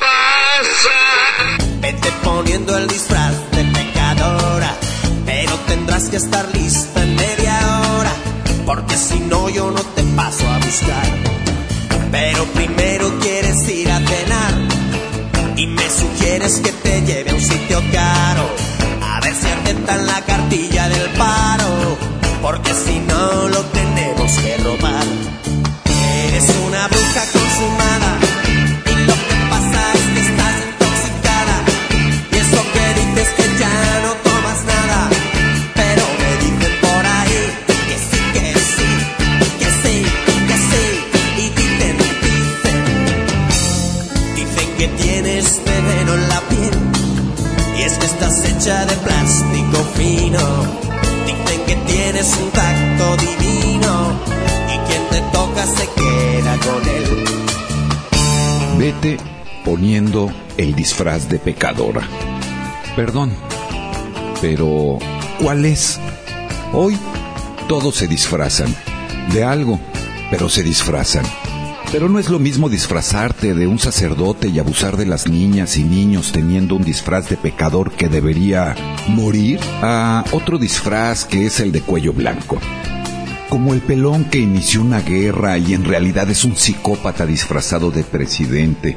Pasa. 0.00 0.98
Vete 1.80 2.12
poniendo 2.22 2.76
el 2.76 2.88
disfraz 2.88 3.34
de 3.52 3.64
pecadora, 3.64 4.74
pero 5.24 5.54
tendrás 5.66 6.10
que 6.10 6.16
estar 6.16 6.46
lista 6.54 7.02
en 7.02 7.16
media 7.16 7.58
hora, 7.94 8.12
porque 8.66 8.96
si 8.96 9.18
no 9.20 9.48
yo 9.48 9.70
no 9.70 9.80
te 9.80 10.02
paso 10.14 10.46
a 10.46 10.58
buscar. 10.58 11.06
Pero 12.12 12.44
primero 12.52 13.18
quieres 13.20 13.66
ir 13.68 13.90
a 13.90 13.98
cenar 13.98 14.54
y 15.56 15.66
me 15.66 15.88
sugieres 15.88 16.60
que 16.60 16.72
te 16.72 17.00
lleve 17.02 17.30
a 17.30 17.34
un 17.34 17.40
sitio 17.40 17.82
caro, 17.92 18.46
a 19.02 19.20
ver 19.20 19.34
si 19.34 19.46
aceptan 19.46 20.06
la 20.06 20.20
cartilla 20.26 20.88
del 20.90 21.08
paro, 21.12 21.96
porque 22.42 22.74
si 22.74 22.98
no 23.00 23.48
lo 23.48 23.60
tenemos 23.60 23.79
tienes 52.20 52.38
un 52.38 52.50
tacto 52.50 53.16
divino 53.16 54.20
y 54.68 54.78
quien 54.86 55.02
te 55.08 55.20
toca 55.32 55.66
se 55.66 55.88
queda 55.88 56.58
con 56.58 56.88
él. 56.88 57.24
Vete 58.78 59.16
poniendo 59.64 60.30
el 60.58 60.74
disfraz 60.74 61.28
de 61.30 61.38
pecadora. 61.38 62.02
Perdón, 62.94 63.32
pero 64.42 64.98
¿cuál 65.42 65.64
es? 65.64 65.98
Hoy 66.74 66.98
todos 67.68 67.94
se 67.94 68.06
disfrazan 68.06 68.74
de 69.32 69.44
algo, 69.44 69.80
pero 70.30 70.50
se 70.50 70.62
disfrazan. 70.62 71.24
Pero 71.92 72.08
no 72.08 72.20
es 72.20 72.30
lo 72.30 72.38
mismo 72.38 72.68
disfrazarte 72.68 73.52
de 73.52 73.66
un 73.66 73.80
sacerdote 73.80 74.46
y 74.46 74.60
abusar 74.60 74.96
de 74.96 75.06
las 75.06 75.26
niñas 75.26 75.76
y 75.76 75.82
niños 75.82 76.30
teniendo 76.30 76.76
un 76.76 76.84
disfraz 76.84 77.28
de 77.28 77.36
pecador 77.36 77.90
que 77.90 78.08
debería 78.08 78.76
morir 79.08 79.58
a 79.82 80.24
otro 80.30 80.56
disfraz 80.58 81.24
que 81.24 81.46
es 81.46 81.58
el 81.58 81.72
de 81.72 81.80
cuello 81.80 82.12
blanco. 82.12 82.60
Como 83.48 83.74
el 83.74 83.80
pelón 83.80 84.24
que 84.26 84.38
inició 84.38 84.82
una 84.82 85.00
guerra 85.00 85.58
y 85.58 85.74
en 85.74 85.84
realidad 85.84 86.30
es 86.30 86.44
un 86.44 86.54
psicópata 86.54 87.26
disfrazado 87.26 87.90
de 87.90 88.04
presidente. 88.04 88.96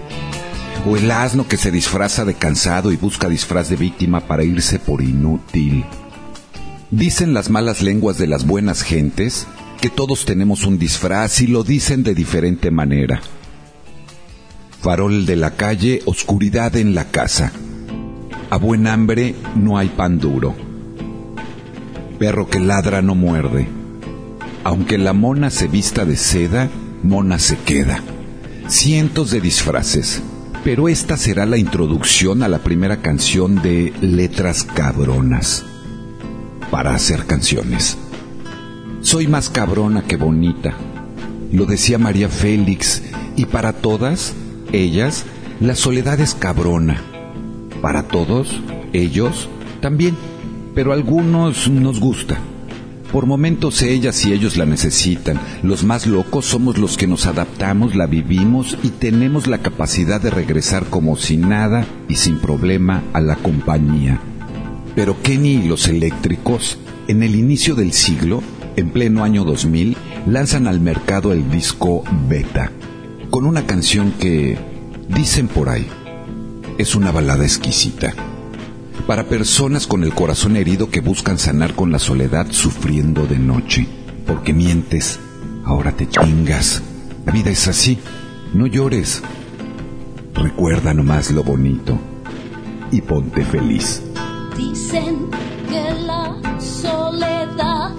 O 0.86 0.96
el 0.96 1.10
asno 1.10 1.48
que 1.48 1.58
se 1.58 1.72
disfraza 1.72 2.26
de 2.26 2.36
cansado 2.36 2.92
y 2.92 2.98
busca 2.98 3.28
disfraz 3.28 3.70
de 3.70 3.76
víctima 3.76 4.20
para 4.28 4.44
irse 4.44 4.78
por 4.78 5.02
inútil. 5.02 5.84
Dicen 6.92 7.34
las 7.34 7.50
malas 7.50 7.82
lenguas 7.82 8.20
de 8.20 8.28
las 8.28 8.46
buenas 8.46 8.84
gentes 8.84 9.48
que 9.84 9.90
todos 9.90 10.24
tenemos 10.24 10.64
un 10.64 10.80
disfraz 10.80 11.42
y 11.42 11.48
lo 11.48 11.66
dicen 11.66 12.04
de 12.04 12.16
diferente 12.16 12.72
manera. 12.72 13.20
Farol 14.80 15.26
de 15.26 15.36
la 15.36 15.58
calle, 15.58 16.02
oscuridad 16.06 16.78
en 16.78 16.96
la 16.96 17.12
casa. 17.12 17.52
A 18.50 18.56
buen 18.56 18.88
hambre 18.88 19.36
no 19.58 19.78
hay 19.78 19.90
pan 19.90 20.20
duro. 20.20 20.56
Perro 22.18 22.48
que 22.48 22.62
ladra 22.62 23.02
no 23.02 23.14
muerde. 23.14 23.68
Aunque 24.64 24.98
la 24.98 25.12
mona 25.12 25.50
se 25.50 25.68
vista 25.68 26.06
de 26.06 26.16
seda, 26.16 26.70
mona 27.04 27.38
se 27.38 27.58
queda. 27.58 28.02
Cientos 28.70 29.32
de 29.32 29.42
disfraces. 29.42 30.22
Pero 30.64 30.88
esta 30.88 31.18
será 31.18 31.46
la 31.46 31.58
introducción 31.58 32.42
a 32.42 32.48
la 32.48 32.60
primera 32.60 33.02
canción 33.02 33.62
de 33.62 33.92
Letras 34.00 34.64
Cabronas. 34.64 35.66
Para 36.72 36.96
hacer 36.96 37.26
canciones. 37.26 37.98
Soy 39.04 39.28
más 39.28 39.50
cabrona 39.50 40.04
que 40.04 40.16
bonita. 40.16 40.74
Lo 41.52 41.66
decía 41.66 42.00
María 42.00 42.30
Félix. 42.30 43.04
Y 43.36 43.46
para 43.46 43.74
todas, 43.74 44.34
ellas, 44.72 45.26
la 45.60 45.76
soledad 45.76 46.22
es 46.22 46.34
cabrona. 46.34 47.02
Para 47.82 48.08
todos, 48.08 48.62
ellos, 48.94 49.50
también. 49.82 50.16
Pero 50.74 50.92
a 50.92 50.96
algunos 50.96 51.70
nos 51.70 52.00
gusta. 52.00 52.40
Por 53.12 53.26
momentos 53.26 53.82
ellas 53.82 54.26
y 54.26 54.32
ellos 54.32 54.56
la 54.56 54.66
necesitan. 54.66 55.38
Los 55.64 55.84
más 55.84 56.08
locos 56.08 56.46
somos 56.46 56.78
los 56.78 56.96
que 56.98 57.06
nos 57.06 57.26
adaptamos, 57.26 57.96
la 57.96 58.08
vivimos 58.08 58.78
y 58.84 58.90
tenemos 58.90 59.48
la 59.48 59.58
capacidad 59.58 60.22
de 60.22 60.30
regresar 60.30 60.86
como 60.86 61.18
sin 61.18 61.50
nada 61.50 61.86
y 62.08 62.16
sin 62.16 62.38
problema 62.38 63.04
a 63.12 63.20
la 63.20 63.36
compañía. 63.36 64.22
Pero 64.96 65.22
Kenny 65.22 65.56
y 65.56 65.68
los 65.68 65.90
eléctricos, 65.90 66.78
en 67.10 67.22
el 67.22 67.36
inicio 67.36 67.76
del 67.76 67.92
siglo, 67.92 68.42
en 68.76 68.90
pleno 68.90 69.24
año 69.24 69.44
2000, 69.44 69.98
lanzan 70.28 70.68
al 70.68 70.80
mercado 70.80 71.34
el 71.34 71.50
disco 71.50 72.04
Beta, 72.28 72.72
con 73.30 73.46
una 73.46 73.66
canción 73.66 74.12
que, 74.20 74.58
dicen 75.10 75.48
por 75.48 75.70
ahí, 75.70 75.88
es 76.78 76.96
una 76.96 77.12
balada 77.12 77.44
exquisita. 77.44 78.14
Para 79.08 79.26
personas 79.26 79.86
con 79.86 80.04
el 80.04 80.14
corazón 80.14 80.56
herido 80.56 80.90
que 80.90 81.02
buscan 81.02 81.38
sanar 81.38 81.74
con 81.74 81.92
la 81.92 82.00
soledad 82.00 82.48
sufriendo 82.52 83.26
de 83.26 83.38
noche. 83.38 83.88
Porque 84.26 84.54
mientes, 84.54 85.20
ahora 85.66 85.92
te 85.92 86.08
chingas. 86.08 86.82
La 87.26 87.34
vida 87.34 87.50
es 87.52 87.68
así, 87.68 88.00
no 88.54 88.66
llores. 88.66 89.22
Recuerda 90.34 90.94
nomás 90.94 91.32
lo 91.32 91.44
bonito 91.44 92.00
y 92.92 93.02
ponte 93.02 93.44
feliz. 93.44 94.02
Dicen 94.58 95.28
que 95.70 95.84
la 96.06 96.60
soledad 96.60 97.92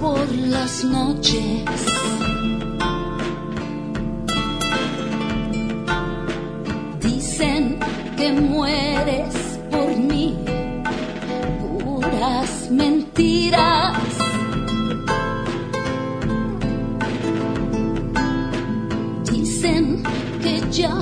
por 0.00 0.30
las 0.32 0.84
noches. 0.84 1.64
Dicen 7.00 7.78
que 8.16 8.32
mueres 8.32 9.34
por 9.70 9.96
mí, 9.96 10.36
puras 11.60 12.70
mentiras. 12.70 13.96
Dicen 19.30 20.02
que 20.42 20.62
ya 20.70 20.94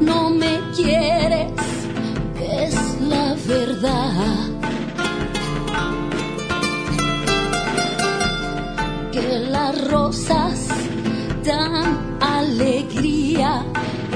no 0.00 0.30
me 0.30 0.60
quieres, 0.74 1.52
es 2.40 3.00
la 3.00 3.34
verdad. 3.46 4.47
Rosas 9.90 10.68
dan 11.44 12.18
alegría 12.20 13.64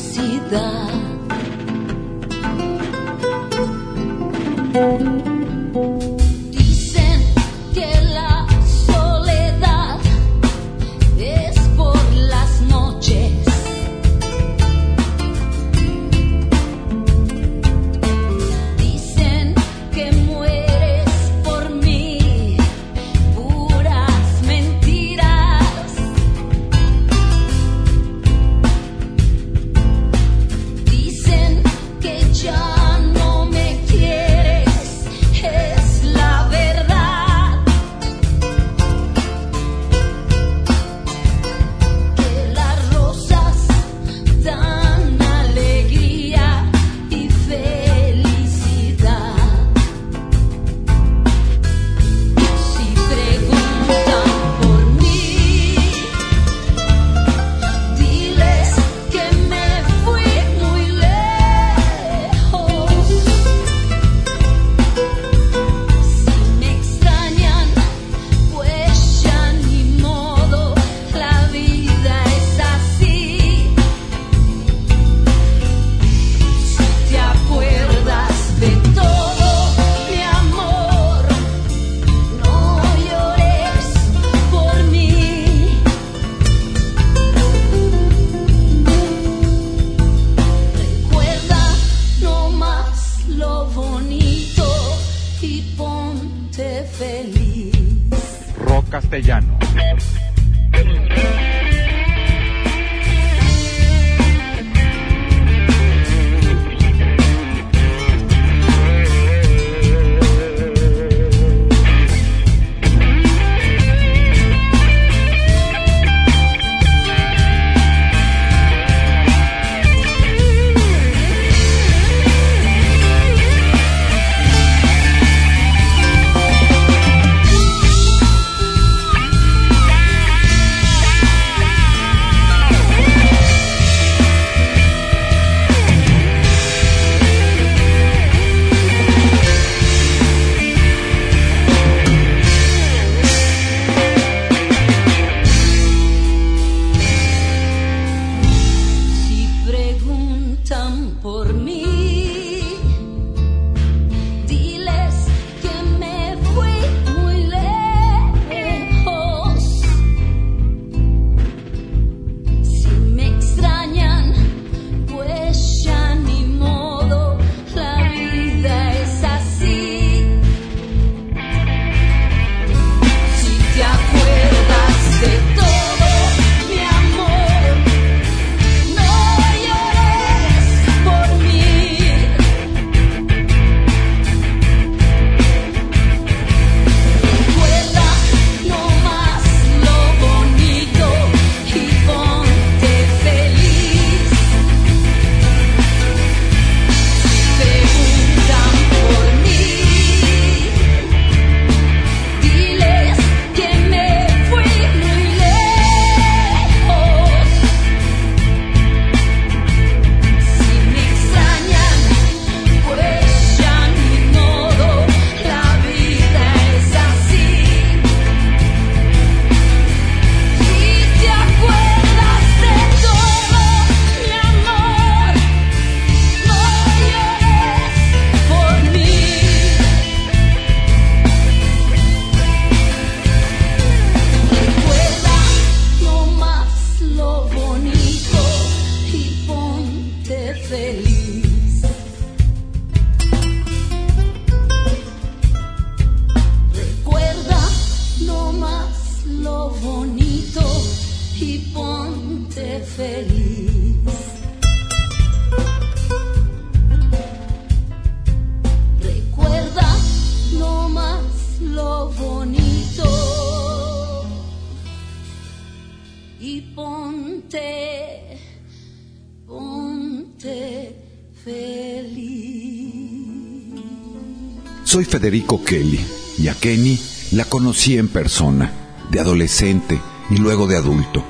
Federico 275.19 275.65
Kelly 275.65 275.99
y 276.39 276.47
a 276.47 276.55
Kenny 276.55 276.97
la 277.33 277.45
conocí 277.45 277.99
en 277.99 278.07
persona, 278.07 278.71
de 279.11 279.19
adolescente 279.19 280.01
y 280.31 280.37
luego 280.37 280.69
de 280.69 280.77
adulto, 280.77 281.25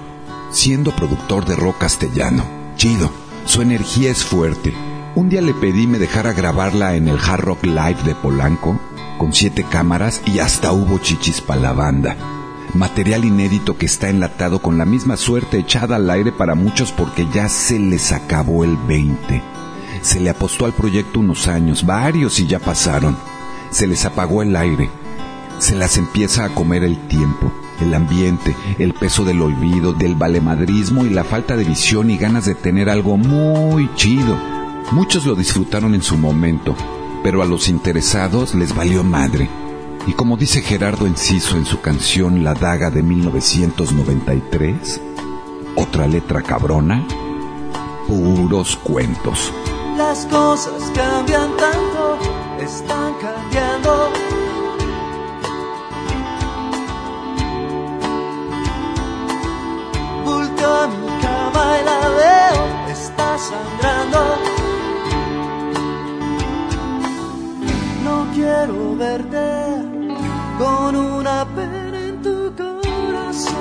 siendo 0.52 0.94
productor 0.94 1.46
de 1.46 1.56
rock 1.56 1.78
castellano. 1.78 2.44
Chido, 2.76 3.10
su 3.46 3.62
energía 3.62 4.10
es 4.10 4.26
fuerte. 4.26 4.74
Un 5.14 5.30
día 5.30 5.40
le 5.40 5.54
pedí 5.54 5.86
me 5.86 5.98
dejara 5.98 6.34
grabarla 6.34 6.96
en 6.96 7.08
el 7.08 7.18
Hard 7.18 7.40
Rock 7.40 7.64
Live 7.64 8.02
de 8.04 8.14
Polanco, 8.14 8.78
con 9.16 9.32
siete 9.32 9.64
cámaras 9.64 10.20
y 10.26 10.40
hasta 10.40 10.70
hubo 10.72 10.98
chichis 10.98 11.40
para 11.40 11.62
la 11.62 11.72
banda. 11.72 12.14
Material 12.74 13.24
inédito 13.24 13.78
que 13.78 13.86
está 13.86 14.10
enlatado 14.10 14.58
con 14.58 14.76
la 14.76 14.84
misma 14.84 15.16
suerte 15.16 15.56
echada 15.56 15.96
al 15.96 16.10
aire 16.10 16.30
para 16.30 16.54
muchos 16.54 16.92
porque 16.92 17.26
ya 17.32 17.48
se 17.48 17.78
les 17.78 18.12
acabó 18.12 18.64
el 18.64 18.76
20. 18.76 19.42
Se 20.02 20.20
le 20.20 20.28
apostó 20.28 20.66
al 20.66 20.74
proyecto 20.74 21.20
unos 21.20 21.48
años, 21.48 21.86
varios 21.86 22.38
y 22.38 22.46
ya 22.46 22.58
pasaron. 22.58 23.16
Se 23.70 23.86
les 23.86 24.04
apagó 24.04 24.42
el 24.42 24.56
aire. 24.56 24.90
Se 25.58 25.74
las 25.74 25.96
empieza 25.96 26.44
a 26.44 26.54
comer 26.54 26.84
el 26.84 26.98
tiempo, 27.08 27.52
el 27.80 27.94
ambiente, 27.94 28.54
el 28.78 28.94
peso 28.94 29.24
del 29.24 29.42
olvido, 29.42 29.92
del 29.92 30.14
valemadrismo 30.14 31.04
y 31.04 31.10
la 31.10 31.24
falta 31.24 31.56
de 31.56 31.64
visión 31.64 32.10
y 32.10 32.16
ganas 32.16 32.44
de 32.46 32.54
tener 32.54 32.88
algo 32.88 33.16
muy 33.16 33.90
chido. 33.94 34.36
Muchos 34.92 35.26
lo 35.26 35.34
disfrutaron 35.34 35.94
en 35.94 36.02
su 36.02 36.16
momento, 36.16 36.74
pero 37.22 37.42
a 37.42 37.46
los 37.46 37.68
interesados 37.68 38.54
les 38.54 38.74
valió 38.74 39.04
madre. 39.04 39.48
Y 40.06 40.12
como 40.12 40.36
dice 40.36 40.62
Gerardo 40.62 41.06
Enciso 41.06 41.56
en 41.56 41.66
su 41.66 41.80
canción 41.80 42.42
La 42.42 42.54
Daga 42.54 42.90
de 42.90 43.02
1993, 43.02 45.00
otra 45.76 46.06
letra 46.06 46.40
cabrona, 46.42 47.06
puros 48.06 48.76
cuentos. 48.76 49.52
Las 49.98 50.24
cosas 50.26 50.90
cambian 50.94 51.50
tanto, 51.56 52.18
están 52.64 53.14
cambiando. 53.14 54.10
Volteo 60.24 60.74
a 60.74 60.86
mi 60.88 61.06
cama 61.22 61.64
y 61.80 61.84
la 61.84 62.00
veo, 62.20 62.90
está 62.90 63.38
sangrando. 63.38 64.20
No 68.04 68.26
quiero 68.34 68.96
verte 68.96 69.48
con 70.58 70.96
una 70.96 71.46
pena 71.54 71.98
en 72.08 72.22
tu 72.22 72.52
corazón. 72.56 73.58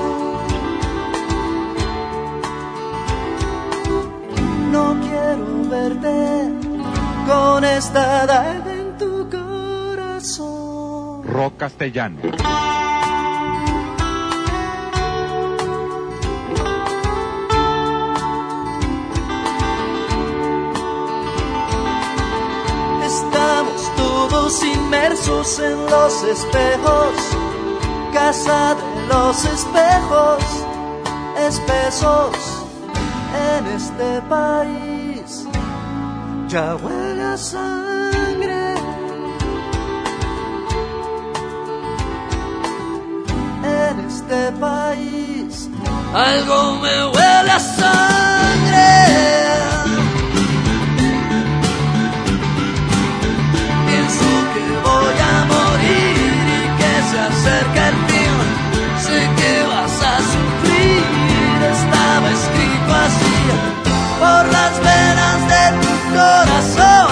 No 4.72 4.96
quiero 5.02 5.70
verte 5.70 6.68
con 7.28 7.64
esta 7.64 8.26
corazón. 8.26 8.67
Rock 11.28 11.58
castellano. 11.58 12.20
Estamos 23.06 23.92
todos 23.96 24.64
inmersos 24.64 25.60
en 25.60 25.86
los 25.86 26.24
espejos, 26.24 27.14
casa 28.14 28.76
de 28.76 29.08
los 29.08 29.46
espejos, 29.46 30.44
espesos 31.40 32.66
en 33.58 33.68
este 33.68 34.22
país. 34.30 35.46
Ya 36.48 36.76
huele 36.76 37.38
sangre. 37.38 37.97
En 43.98 44.06
este 44.06 44.52
país 44.60 45.70
algo 46.14 46.76
me 46.82 47.06
huele 47.06 47.52
a 47.52 47.60
sangre. 47.60 48.94
Pienso 53.88 54.30
que 54.54 54.64
voy 54.88 55.18
a 55.32 55.36
morir 55.54 56.42
y 56.58 56.64
que 56.80 56.94
se 57.10 57.18
acerca 57.30 57.82
el 57.90 57.98
fin. 58.08 58.36
Sé 59.06 59.20
que 59.40 59.54
vas 59.72 59.98
a 60.14 60.16
sufrir, 60.34 61.04
estaba 61.76 62.28
escrito 62.38 62.92
así 63.06 63.40
por 64.20 64.44
las 64.58 64.74
venas 64.90 65.40
de 65.54 65.64
tu 65.82 65.94
corazón. 66.18 67.12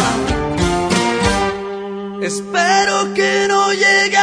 Espero 2.22 2.96
que 3.13 3.32
no 3.48 3.62
llegue 3.74 4.18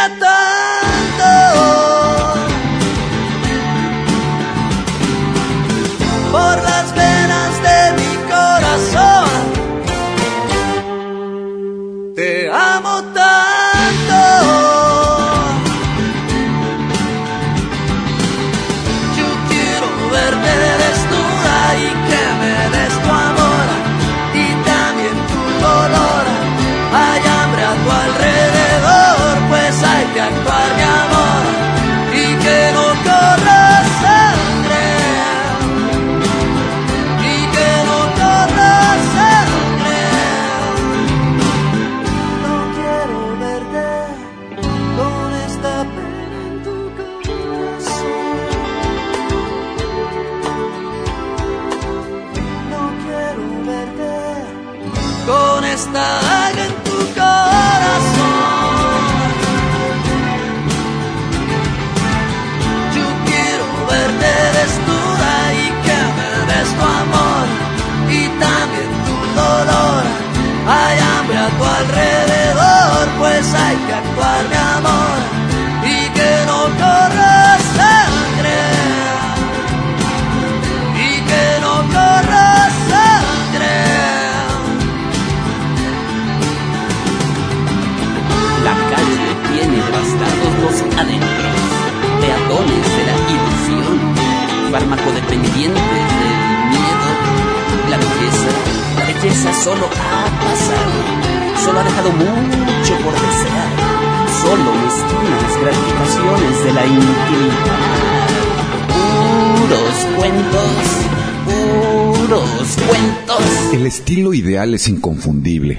es 114.75 114.89
inconfundible. 114.89 115.79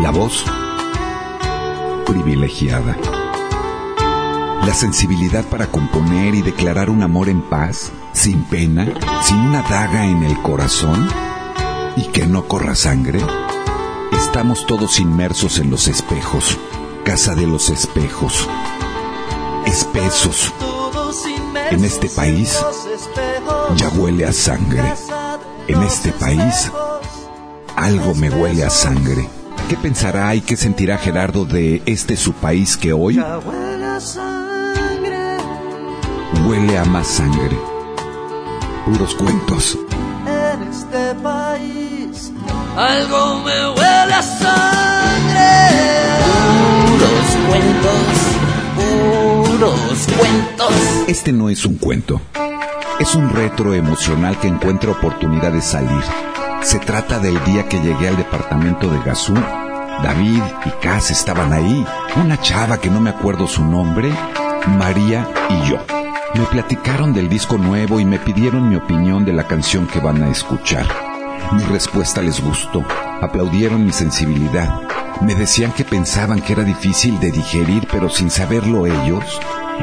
La 0.00 0.10
voz 0.10 0.44
privilegiada. 2.06 2.96
la 4.66 4.72
sensibilidad 4.72 5.44
para 5.44 5.66
componer 5.66 6.34
y 6.34 6.40
declarar 6.40 6.88
un 6.88 7.02
amor 7.02 7.28
en 7.28 7.42
paz, 7.42 7.92
sin 8.14 8.44
pena, 8.44 8.86
sin 9.22 9.36
una 9.36 9.60
daga 9.62 10.06
en 10.06 10.22
el 10.22 10.40
corazón 10.40 11.06
y 11.96 12.04
que 12.08 12.26
no 12.26 12.48
corra 12.48 12.74
sangre? 12.74 13.20
Estamos 14.12 14.66
todos 14.66 15.00
inmersos 15.00 15.58
en 15.58 15.70
los 15.70 15.86
espejos, 15.86 16.58
casa 17.04 17.34
de 17.34 17.46
los 17.46 17.68
espejos, 17.68 18.48
espesos. 19.66 20.52
En 21.70 21.84
este 21.84 22.08
país 22.08 22.58
ya 23.76 23.88
huele 23.90 24.24
a 24.24 24.32
sangre. 24.32 24.94
En 25.66 25.82
este 25.82 26.12
país 26.12 26.70
algo 27.76 28.14
me 28.14 28.30
huele 28.30 28.64
a 28.64 28.70
sangre. 28.70 29.28
¿Qué 29.68 29.76
pensará 29.76 30.34
y 30.34 30.40
qué 30.40 30.56
sentirá 30.56 30.98
Gerardo 30.98 31.44
de 31.44 31.82
este 31.86 32.16
su 32.16 32.32
país 32.32 32.76
que 32.76 32.92
hoy 32.92 33.18
huele 36.46 36.78
a 36.78 36.84
más 36.84 37.06
sangre? 37.06 37.56
Puros 38.84 39.14
cuentos. 39.14 39.78
En 40.26 40.62
este 40.68 41.14
país 41.22 42.32
algo 42.76 43.38
me 43.44 43.68
huele 43.70 44.14
a 44.14 44.22
sangre. 44.22 45.54
Puros 46.86 47.36
cuentos, 47.48 48.04
puros 49.48 50.06
cuentos. 50.18 50.74
Este 51.08 51.32
no 51.32 51.48
es 51.48 51.64
un 51.64 51.76
cuento. 51.76 52.20
Es 53.00 53.14
un 53.14 53.30
retro 53.30 53.74
emocional 53.74 54.38
que 54.38 54.46
encuentra 54.46 54.92
oportunidad 54.92 55.50
de 55.52 55.62
salir 55.62 56.04
se 56.64 56.78
trata 56.78 57.18
del 57.18 57.42
día 57.44 57.68
que 57.68 57.78
llegué 57.80 58.08
al 58.08 58.16
departamento 58.16 58.88
de 58.88 58.98
Gazú. 59.02 59.34
David 60.02 60.42
y 60.64 60.70
Cas 60.82 61.10
estaban 61.10 61.52
ahí, 61.52 61.86
una 62.16 62.40
chava 62.40 62.78
que 62.78 62.90
no 62.90 63.00
me 63.00 63.10
acuerdo 63.10 63.46
su 63.46 63.64
nombre, 63.64 64.10
María 64.78 65.28
y 65.50 65.68
yo. 65.68 65.78
Me 66.34 66.44
platicaron 66.46 67.12
del 67.12 67.28
disco 67.28 67.58
nuevo 67.58 68.00
y 68.00 68.06
me 68.06 68.18
pidieron 68.18 68.68
mi 68.68 68.76
opinión 68.76 69.24
de 69.24 69.34
la 69.34 69.46
canción 69.46 69.86
que 69.86 70.00
van 70.00 70.22
a 70.22 70.30
escuchar. 70.30 70.86
Mi 71.52 71.62
respuesta 71.64 72.22
les 72.22 72.42
gustó, 72.42 72.82
aplaudieron 73.20 73.84
mi 73.84 73.92
sensibilidad. 73.92 74.80
Me 75.20 75.34
decían 75.34 75.70
que 75.72 75.84
pensaban 75.84 76.40
que 76.40 76.54
era 76.54 76.64
difícil 76.64 77.20
de 77.20 77.30
digerir, 77.30 77.86
pero 77.92 78.08
sin 78.08 78.30
saberlo 78.30 78.86
ellos, 78.86 79.40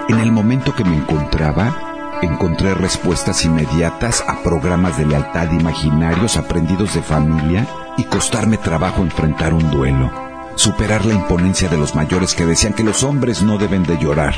en 0.10 0.20
el 0.20 0.32
momento 0.32 0.76
que 0.76 0.84
me 0.84 0.98
encontraba, 0.98 1.91
encontré 2.22 2.74
respuestas 2.74 3.46
inmediatas 3.46 4.24
a 4.28 4.42
programas 4.44 4.98
de 4.98 5.06
lealtad 5.06 5.52
imaginarios 5.52 6.38
aprendidos 6.38 6.94
de 6.94 7.02
familia 7.02 7.68
y 7.98 8.04
costarme 8.04 8.58
trabajo 8.58 9.02
enfrentar 9.02 9.54
un 9.54 9.70
duelo, 9.72 10.12
superar 10.56 11.06
la 11.06 11.14
imponencia 11.14 11.68
de 11.70 11.78
los 11.78 11.96
mayores 11.96 12.36
que 12.36 12.46
decían 12.46 12.74
que 12.74 12.84
los 12.84 13.04
hombres 13.04 13.42
no 13.42 13.58
deben 13.58 13.84
de 13.84 13.98
llorar 13.98 14.36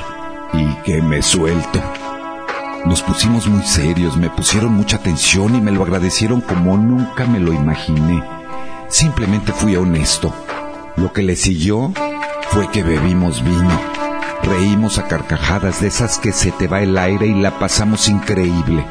y 0.53 0.65
que 0.83 1.01
me 1.01 1.21
suelto. 1.21 1.81
Nos 2.85 3.01
pusimos 3.01 3.47
muy 3.47 3.63
serios, 3.63 4.17
me 4.17 4.29
pusieron 4.29 4.73
mucha 4.73 4.97
atención 4.97 5.55
y 5.55 5.61
me 5.61 5.71
lo 5.71 5.83
agradecieron 5.83 6.41
como 6.41 6.77
nunca 6.77 7.25
me 7.25 7.39
lo 7.39 7.53
imaginé. 7.53 8.23
Simplemente 8.89 9.53
fui 9.53 9.75
honesto. 9.75 10.33
Lo 10.97 11.11
que 11.13 11.23
le 11.23 11.35
siguió 11.35 11.91
fue 12.49 12.69
que 12.69 12.83
bebimos 12.83 13.43
vino 13.43 13.92
Reímos 14.43 14.97
a 14.97 15.07
carcajadas 15.07 15.81
de 15.81 15.87
esas 15.87 16.17
que 16.17 16.31
se 16.31 16.51
te 16.51 16.67
va 16.67 16.81
el 16.81 16.97
aire 16.97 17.27
y 17.27 17.33
la 17.33 17.59
pasamos 17.59 18.09
increíble. 18.09 18.85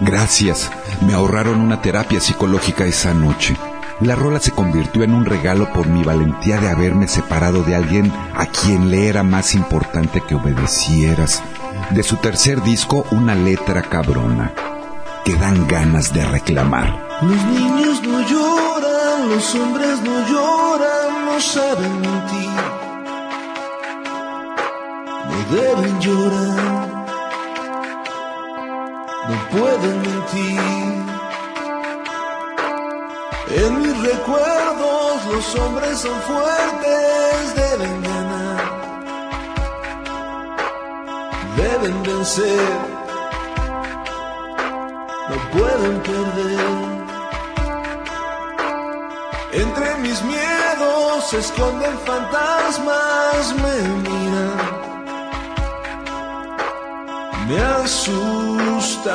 Gracias, 0.00 0.70
me 1.00 1.14
ahorraron 1.14 1.60
una 1.60 1.80
terapia 1.80 2.20
psicológica 2.20 2.84
esa 2.84 3.14
noche. 3.14 3.56
La 4.00 4.16
rola 4.16 4.40
se 4.40 4.50
convirtió 4.50 5.02
en 5.02 5.14
un 5.14 5.24
regalo 5.24 5.72
por 5.72 5.86
mi 5.86 6.02
valentía 6.02 6.58
de 6.58 6.68
haberme 6.68 7.08
separado 7.08 7.62
de 7.62 7.74
alguien 7.74 8.12
a 8.34 8.46
quien 8.46 8.90
le 8.90 9.08
era 9.08 9.22
más 9.22 9.54
importante 9.54 10.20
que 10.20 10.34
obedecieras. 10.34 11.42
De 11.90 12.02
su 12.02 12.16
tercer 12.16 12.62
disco, 12.62 13.06
una 13.12 13.34
letra 13.34 13.82
cabrona, 13.82 14.52
que 15.24 15.34
dan 15.36 15.68
ganas 15.68 16.12
de 16.12 16.24
reclamar. 16.24 17.20
Los 17.22 17.44
niños 17.44 18.02
no 18.02 18.20
lloran, 18.28 19.28
los 19.30 19.54
hombres 19.54 20.02
no 20.02 20.28
lloran, 20.28 21.24
no 21.26 21.40
saben 21.40 22.00
mentir 22.00 22.71
deben 25.50 26.00
llorar, 26.00 26.88
no 29.28 29.36
pueden 29.50 30.02
mentir. 30.02 30.60
En 33.54 33.82
mis 33.82 34.02
recuerdos 34.02 35.26
los 35.26 35.54
hombres 35.56 35.98
son 35.98 36.18
fuertes, 36.22 37.54
deben 37.54 38.02
ganar, 38.02 38.62
deben 41.56 42.02
vencer, 42.02 42.78
no 45.28 45.36
pueden 45.58 46.00
perder. 46.00 47.02
Entre 49.54 49.94
mis 49.96 50.22
miedos 50.22 51.28
se 51.28 51.38
esconden 51.40 51.98
fantasmas, 52.06 53.54
me 53.62 53.88
miran 54.08 54.91
me 57.52 57.60
asustan, 57.60 59.14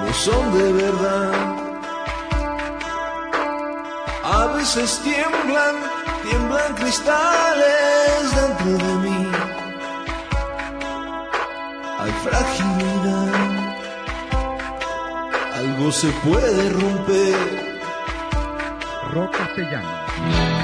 no 0.00 0.12
son 0.12 0.58
de 0.58 0.72
verdad. 0.72 1.32
A 4.24 4.46
veces 4.56 5.00
tiemblan, 5.04 5.76
tiemblan 6.24 6.74
cristales 6.74 8.34
dentro 8.40 8.72
de 8.86 8.94
mí. 9.04 9.20
Hay 12.00 12.12
fragilidad, 12.24 13.34
algo 15.54 15.92
se 15.92 16.08
puede 16.26 16.70
romper. 16.70 17.76
Roca 19.12 19.48
llama. 19.56 20.55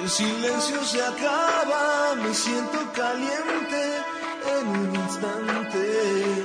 El 0.00 0.08
silencio 0.08 0.84
se 0.84 1.02
acaba, 1.02 2.14
me 2.22 2.32
siento 2.32 2.78
caliente 2.92 3.82
en 4.56 4.68
un 4.68 4.94
instante. 4.94 6.44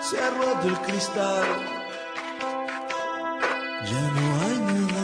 Se 0.00 0.18
ha 0.18 0.30
roto 0.30 0.68
el 0.68 0.78
cristal, 0.80 1.46
ya 3.90 4.02
no 4.16 4.24
hay 4.42 4.58
nada. 4.58 5.01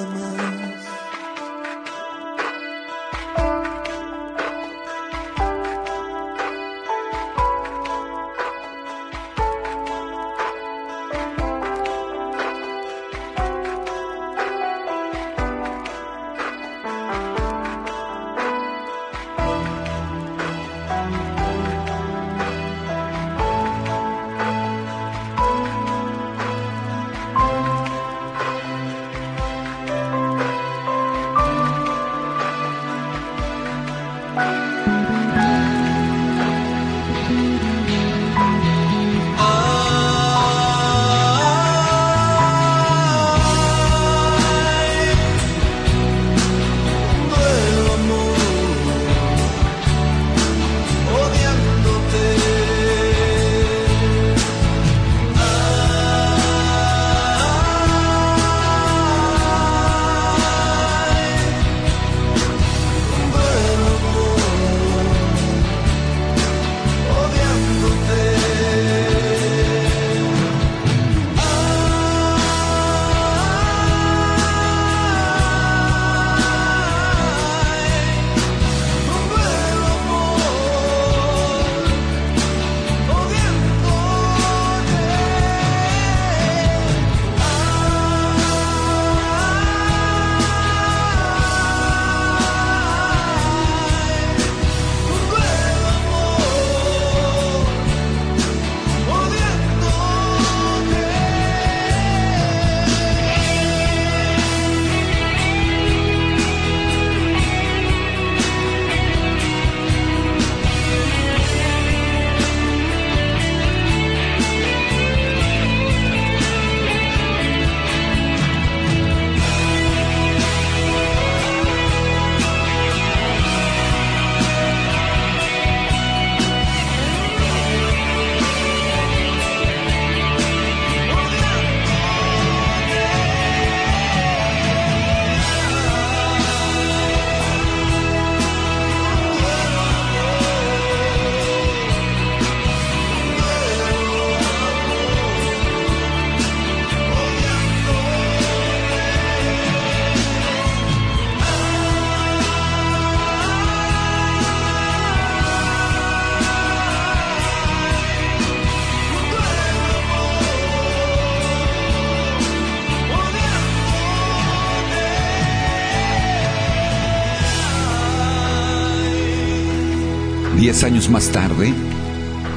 Diez 170.59 170.83
años 170.83 171.09
más 171.09 171.29
tarde, 171.29 171.73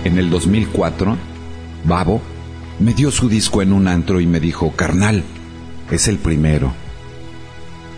en 0.06 0.18
el 0.18 0.32
2004, 0.32 1.20
Babo 1.86 2.20
me 2.80 2.96
dio 2.96 3.12
su 3.12 3.30
disco 3.30 3.62
en 3.62 3.72
un 3.72 3.88
antro 3.88 4.20
y 4.20 4.26
me 4.26 4.40
dijo, 4.40 4.72
carnal, 4.76 5.24
es 5.92 6.08
el 6.08 6.18
primero. 6.18 6.74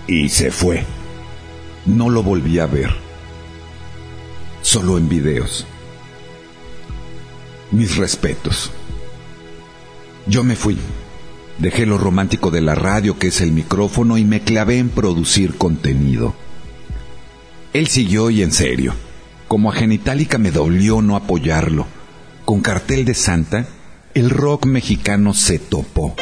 Y 0.06 0.28
se 0.28 0.52
fue. 0.52 0.84
No 1.86 2.10
lo 2.10 2.22
volví 2.22 2.60
a 2.60 2.66
ver. 2.66 2.90
Solo 4.62 4.98
en 4.98 5.08
videos. 5.08 5.66
Mis 7.72 7.96
respetos. 7.96 8.72
Yo 10.28 10.44
me 10.44 10.58
fui. 10.58 10.78
Dejé 11.60 11.86
lo 11.86 11.98
romántico 11.98 12.52
de 12.52 12.60
la 12.60 12.76
radio, 12.76 13.18
que 13.18 13.28
es 13.28 13.40
el 13.40 13.54
micrófono, 13.54 14.18
y 14.18 14.26
me 14.26 14.42
clavé 14.42 14.80
en 14.80 14.90
producir 14.90 15.56
contenido. 15.56 16.36
Él 17.72 17.88
siguió 17.88 18.30
y 18.32 18.42
en 18.42 18.52
serio. 18.52 18.94
Como 19.54 19.70
a 19.70 19.76
Genitalica 19.76 20.40
me 20.40 20.50
dolió 20.50 21.04
no 21.04 21.16
apoyarlo. 21.16 21.86
Con 22.44 22.62
cartel 22.62 23.06
de 23.06 23.14
Santa, 23.14 23.68
el 24.16 24.32
rock 24.32 24.66
mexicano 24.66 25.36
se 25.36 25.60
topó. 25.60 26.16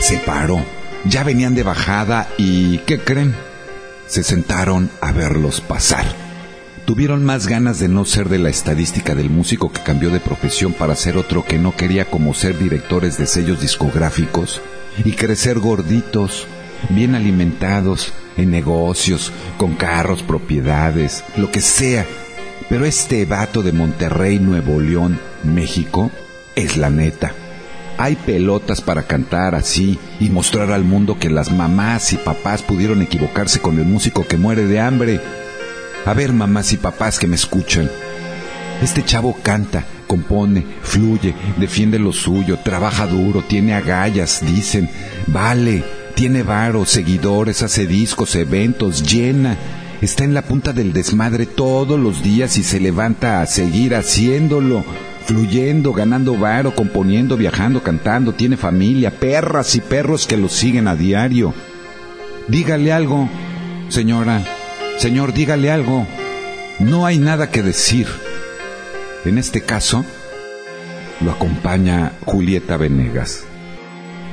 Se 0.00 0.18
paró. 0.18 0.60
Ya 1.06 1.24
venían 1.24 1.54
de 1.54 1.62
bajada 1.62 2.28
y, 2.36 2.76
¿qué 2.80 3.00
creen? 3.00 3.34
Se 4.06 4.22
sentaron 4.22 4.90
a 5.00 5.12
verlos 5.12 5.62
pasar. 5.62 6.04
Tuvieron 6.84 7.24
más 7.24 7.46
ganas 7.46 7.78
de 7.78 7.88
no 7.88 8.04
ser 8.04 8.28
de 8.28 8.38
la 8.38 8.50
estadística 8.50 9.14
del 9.14 9.30
músico 9.30 9.72
que 9.72 9.80
cambió 9.80 10.10
de 10.10 10.20
profesión 10.20 10.74
para 10.74 10.96
ser 10.96 11.16
otro 11.16 11.46
que 11.46 11.58
no 11.58 11.74
quería 11.74 12.10
como 12.10 12.34
ser 12.34 12.58
directores 12.58 13.16
de 13.16 13.26
sellos 13.26 13.62
discográficos 13.62 14.60
y 15.06 15.12
crecer 15.12 15.58
gorditos, 15.58 16.46
bien 16.90 17.14
alimentados, 17.14 18.12
en 18.40 18.50
negocios, 18.50 19.32
con 19.56 19.74
carros, 19.74 20.22
propiedades, 20.22 21.24
lo 21.36 21.50
que 21.50 21.60
sea. 21.60 22.06
Pero 22.68 22.84
este 22.84 23.24
vato 23.26 23.62
de 23.62 23.72
Monterrey, 23.72 24.38
Nuevo 24.38 24.80
León, 24.80 25.18
México, 25.44 26.10
es 26.54 26.76
la 26.76 26.90
neta. 26.90 27.32
Hay 27.98 28.16
pelotas 28.16 28.80
para 28.80 29.02
cantar 29.02 29.54
así 29.54 29.98
y 30.20 30.30
mostrar 30.30 30.72
al 30.72 30.84
mundo 30.84 31.18
que 31.18 31.28
las 31.28 31.52
mamás 31.52 32.12
y 32.12 32.16
papás 32.16 32.62
pudieron 32.62 33.02
equivocarse 33.02 33.60
con 33.60 33.78
el 33.78 33.84
músico 33.84 34.26
que 34.26 34.38
muere 34.38 34.64
de 34.66 34.80
hambre. 34.80 35.20
A 36.06 36.14
ver, 36.14 36.32
mamás 36.32 36.72
y 36.72 36.78
papás 36.78 37.18
que 37.18 37.26
me 37.26 37.36
escuchan. 37.36 37.90
Este 38.82 39.04
chavo 39.04 39.36
canta, 39.42 39.84
compone, 40.06 40.64
fluye, 40.82 41.34
defiende 41.58 41.98
lo 41.98 42.12
suyo, 42.12 42.58
trabaja 42.64 43.06
duro, 43.06 43.44
tiene 43.46 43.74
agallas, 43.74 44.40
dicen, 44.46 44.88
vale, 45.26 45.84
tiene 46.14 46.42
varo, 46.42 46.84
seguidores, 46.84 47.62
hace 47.62 47.86
discos, 47.86 48.34
eventos, 48.34 49.02
llena. 49.02 49.56
Está 50.00 50.24
en 50.24 50.34
la 50.34 50.42
punta 50.42 50.72
del 50.72 50.92
desmadre 50.92 51.46
todos 51.46 51.98
los 51.98 52.22
días 52.22 52.56
y 52.56 52.62
se 52.62 52.80
levanta 52.80 53.42
a 53.42 53.46
seguir 53.46 53.94
haciéndolo 53.94 54.84
fluyendo, 55.30 55.92
ganando 55.92 56.36
varo, 56.36 56.74
componiendo, 56.74 57.36
viajando, 57.36 57.84
cantando, 57.84 58.32
tiene 58.32 58.56
familia, 58.56 59.12
perras 59.12 59.76
y 59.76 59.80
perros 59.80 60.26
que 60.26 60.36
lo 60.36 60.48
siguen 60.48 60.88
a 60.88 60.96
diario. 60.96 61.54
Dígale 62.48 62.92
algo, 62.92 63.28
señora, 63.90 64.42
señor, 64.98 65.32
dígale 65.32 65.70
algo. 65.70 66.04
No 66.80 67.06
hay 67.06 67.18
nada 67.18 67.50
que 67.50 67.62
decir. 67.62 68.08
En 69.24 69.38
este 69.38 69.60
caso, 69.60 70.04
lo 71.20 71.30
acompaña 71.30 72.12
Julieta 72.24 72.76
Venegas, 72.76 73.44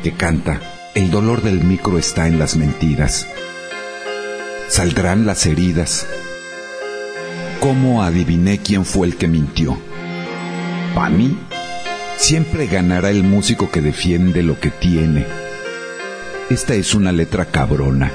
que 0.02 0.14
canta, 0.14 0.62
el 0.98 1.12
dolor 1.12 1.44
del 1.44 1.64
micro 1.64 2.00
está 2.00 2.26
en 2.26 2.40
las 2.40 2.56
mentiras. 2.56 3.28
Saldrán 4.68 5.28
las 5.28 5.46
heridas. 5.46 6.08
¿Cómo 7.60 8.02
adiviné 8.02 8.58
quién 8.58 8.84
fue 8.84 9.06
el 9.06 9.16
que 9.16 9.28
mintió? 9.28 9.78
Para 10.96 11.12
mí, 11.12 11.38
siempre 12.18 12.66
ganará 12.66 13.12
el 13.12 13.24
músico 13.24 13.70
que 13.70 13.80
defiende 13.80 14.42
lo 14.42 14.60
que 14.60 14.72
tiene. 14.72 15.28
Esta 16.50 16.74
es 16.74 16.96
una 16.96 17.12
letra 17.12 17.46
cabrona. 17.46 18.12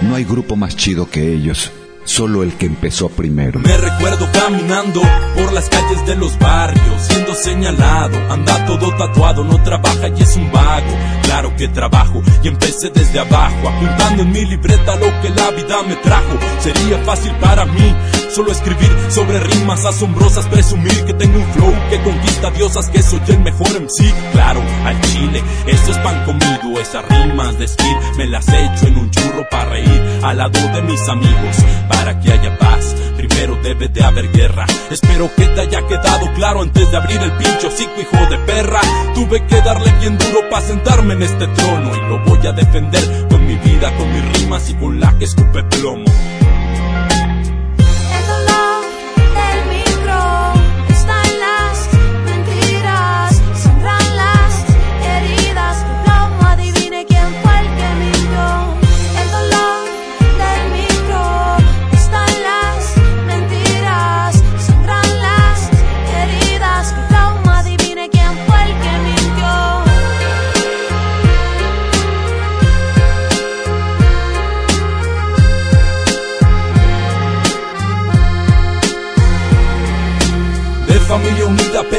No 0.00 0.14
hay 0.14 0.24
grupo 0.24 0.56
más 0.56 0.74
chido 0.74 1.10
que 1.10 1.34
ellos 1.34 1.70
solo 2.06 2.42
el 2.42 2.54
que 2.54 2.66
empezó 2.66 3.08
primero. 3.08 3.60
Me 3.60 3.76
recuerdo 3.76 4.26
caminando 4.32 5.02
por 5.34 5.52
las 5.52 5.68
calles 5.68 6.06
de 6.06 6.16
los 6.16 6.38
barrios, 6.38 7.02
siendo 7.02 7.34
señalado, 7.34 8.16
anda 8.30 8.64
todo 8.66 8.96
tatuado, 8.96 9.44
no 9.44 9.62
trabaja 9.62 10.08
y 10.08 10.22
es 10.22 10.36
un 10.36 10.50
vago. 10.50 10.96
Claro 11.22 11.54
que 11.56 11.68
trabajo 11.68 12.22
y 12.42 12.48
empecé 12.48 12.90
desde 12.90 13.18
abajo, 13.18 13.68
apuntando 13.68 14.22
en 14.22 14.32
mi 14.32 14.44
libreta 14.44 14.96
lo 14.96 15.20
que 15.20 15.30
la 15.30 15.50
vida 15.50 15.82
me 15.86 15.96
trajo. 15.96 16.38
Sería 16.60 16.98
fácil 17.04 17.32
para 17.40 17.66
mí 17.66 17.94
solo 18.36 18.52
escribir 18.52 18.94
sobre 19.08 19.40
rimas 19.40 19.86
asombrosas, 19.86 20.46
presumir 20.48 21.06
que 21.06 21.14
tengo 21.14 21.38
un 21.38 21.52
flow 21.54 21.72
que 21.88 22.02
conquista 22.02 22.50
diosas, 22.50 22.90
que 22.90 23.02
soy 23.02 23.20
el 23.28 23.40
mejor 23.40 23.66
sí. 23.88 24.12
Claro, 24.32 24.60
al 24.84 25.00
chile, 25.00 25.42
eso 25.66 25.90
es 25.90 25.98
pan 25.98 26.22
comido, 26.26 26.78
esas 26.78 27.02
rimas 27.08 27.58
de 27.58 27.66
skill 27.66 27.96
me 28.18 28.26
las 28.26 28.46
echo 28.48 28.88
en 28.88 28.98
un 28.98 29.10
churro 29.10 29.48
para 29.50 29.70
reír 29.70 30.20
al 30.22 30.36
lado 30.36 30.60
de 30.74 30.82
mis 30.82 31.08
amigos 31.08 31.56
para 31.88 32.20
que 32.20 32.30
haya 32.30 32.58
paz. 32.58 32.94
Primero 33.16 33.56
debe 33.62 33.88
de 33.88 34.04
haber 34.04 34.30
guerra. 34.30 34.66
Espero 34.90 35.30
que 35.34 35.46
te 35.46 35.62
haya 35.62 35.86
quedado 35.86 36.30
claro 36.34 36.60
antes 36.60 36.90
de 36.90 36.96
abrir 36.96 37.22
el 37.22 37.32
pincho 37.32 37.70
cinco 37.74 38.02
hijo 38.02 38.26
de 38.28 38.36
perra. 38.40 38.80
Tuve 39.14 39.46
que 39.46 39.62
darle 39.62 39.90
bien 40.00 40.18
duro 40.18 40.40
para 40.50 40.66
sentarme 40.66 41.14
en 41.14 41.22
este 41.22 41.46
trono 41.48 41.90
y 41.96 42.00
lo 42.06 42.22
voy 42.26 42.46
a 42.46 42.52
defender 42.52 43.28
con 43.30 43.46
mi 43.46 43.54
vida, 43.54 43.96
con 43.96 44.12
mis 44.12 44.38
rimas 44.38 44.68
y 44.68 44.74
con 44.74 45.00
la 45.00 45.16
que 45.16 45.24
escupe 45.24 45.62
plomo. 45.62 46.04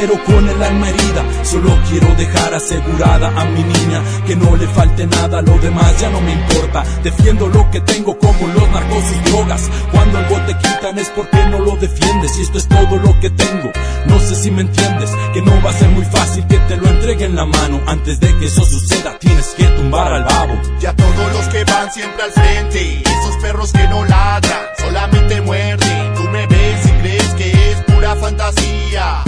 Pero 0.00 0.24
con 0.24 0.48
el 0.48 0.62
alma 0.62 0.88
herida. 0.88 1.24
Solo 1.42 1.76
quiero 1.88 2.14
dejar 2.14 2.54
asegurada 2.54 3.28
a 3.36 3.44
mi 3.46 3.62
niña 3.62 4.02
que 4.26 4.36
no 4.36 4.56
le 4.56 4.66
falte 4.68 5.06
nada, 5.06 5.42
lo 5.42 5.58
demás 5.58 5.98
ya 6.00 6.08
no 6.10 6.20
me 6.20 6.32
importa. 6.32 6.84
Defiendo 7.02 7.48
lo 7.48 7.68
que 7.70 7.80
tengo 7.80 8.16
como 8.18 8.46
los 8.48 8.68
narcos 8.70 9.04
y 9.16 9.30
drogas. 9.30 9.70
Cuando 9.90 10.18
algo 10.18 10.36
te 10.46 10.56
quitan 10.58 10.98
es 10.98 11.08
porque 11.10 11.44
no 11.46 11.58
lo 11.60 11.76
defiendes 11.76 12.38
y 12.38 12.42
esto 12.42 12.58
es 12.58 12.68
todo 12.68 12.96
lo 12.96 13.18
que 13.20 13.30
tengo. 13.30 13.72
No 14.06 14.20
sé 14.20 14.34
si 14.36 14.50
me 14.50 14.62
entiendes, 14.62 15.10
que 15.34 15.42
no 15.42 15.52
va 15.62 15.70
a 15.70 15.74
ser 15.74 15.88
muy 15.88 16.04
fácil 16.04 16.46
que 16.46 16.58
te 16.58 16.76
lo 16.76 16.88
entregue 16.88 17.24
en 17.24 17.34
la 17.34 17.46
mano. 17.46 17.80
Antes 17.86 18.20
de 18.20 18.36
que 18.38 18.46
eso 18.46 18.64
suceda 18.64 19.18
tienes 19.18 19.48
que 19.56 19.64
tumbar 19.64 20.12
al 20.12 20.24
babo. 20.24 20.60
Ya 20.80 20.92
todos 20.94 21.32
los 21.32 21.48
que 21.48 21.64
van 21.64 21.92
siempre 21.92 22.22
al 22.22 22.32
frente, 22.32 23.02
esos 23.02 23.36
perros 23.42 23.72
que 23.72 23.88
no 23.88 24.04
ladran, 24.04 24.62
solamente 24.78 25.40
muerden. 25.40 26.14
Tú 26.14 26.22
me 26.30 26.46
ves 26.46 26.86
y 26.86 26.90
crees 27.00 27.34
que 27.34 27.50
es 27.50 27.82
pura 27.92 28.14
fantasía 28.16 29.24
y 29.26 29.27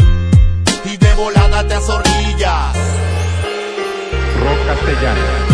volada 1.21 1.67
te 1.67 1.75
azorrillas. 1.75 2.77
Rock 4.43 4.67
castellano. 4.67 5.50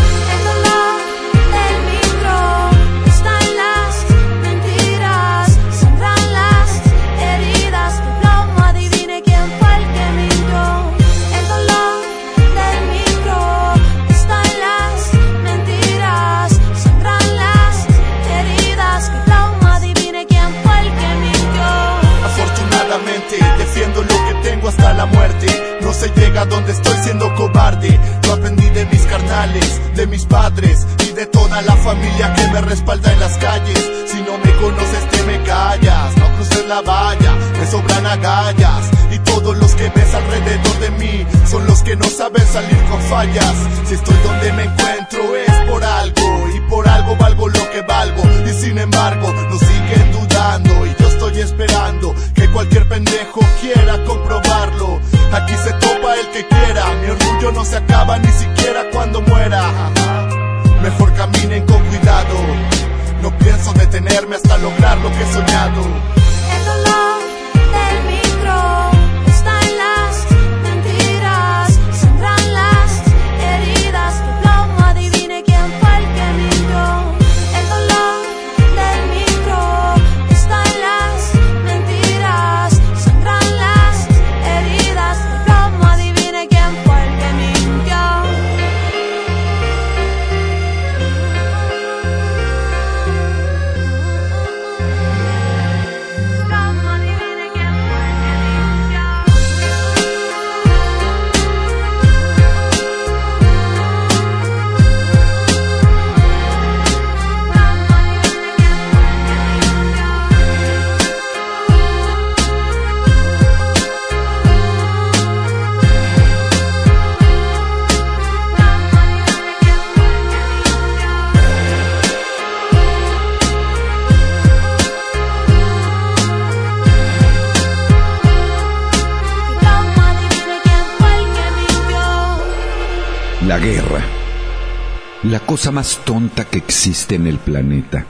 Más 135.73 136.01
tonta 136.05 136.45
que 136.45 136.59
existe 136.59 137.15
en 137.15 137.27
el 137.27 137.39
planeta. 137.39 138.07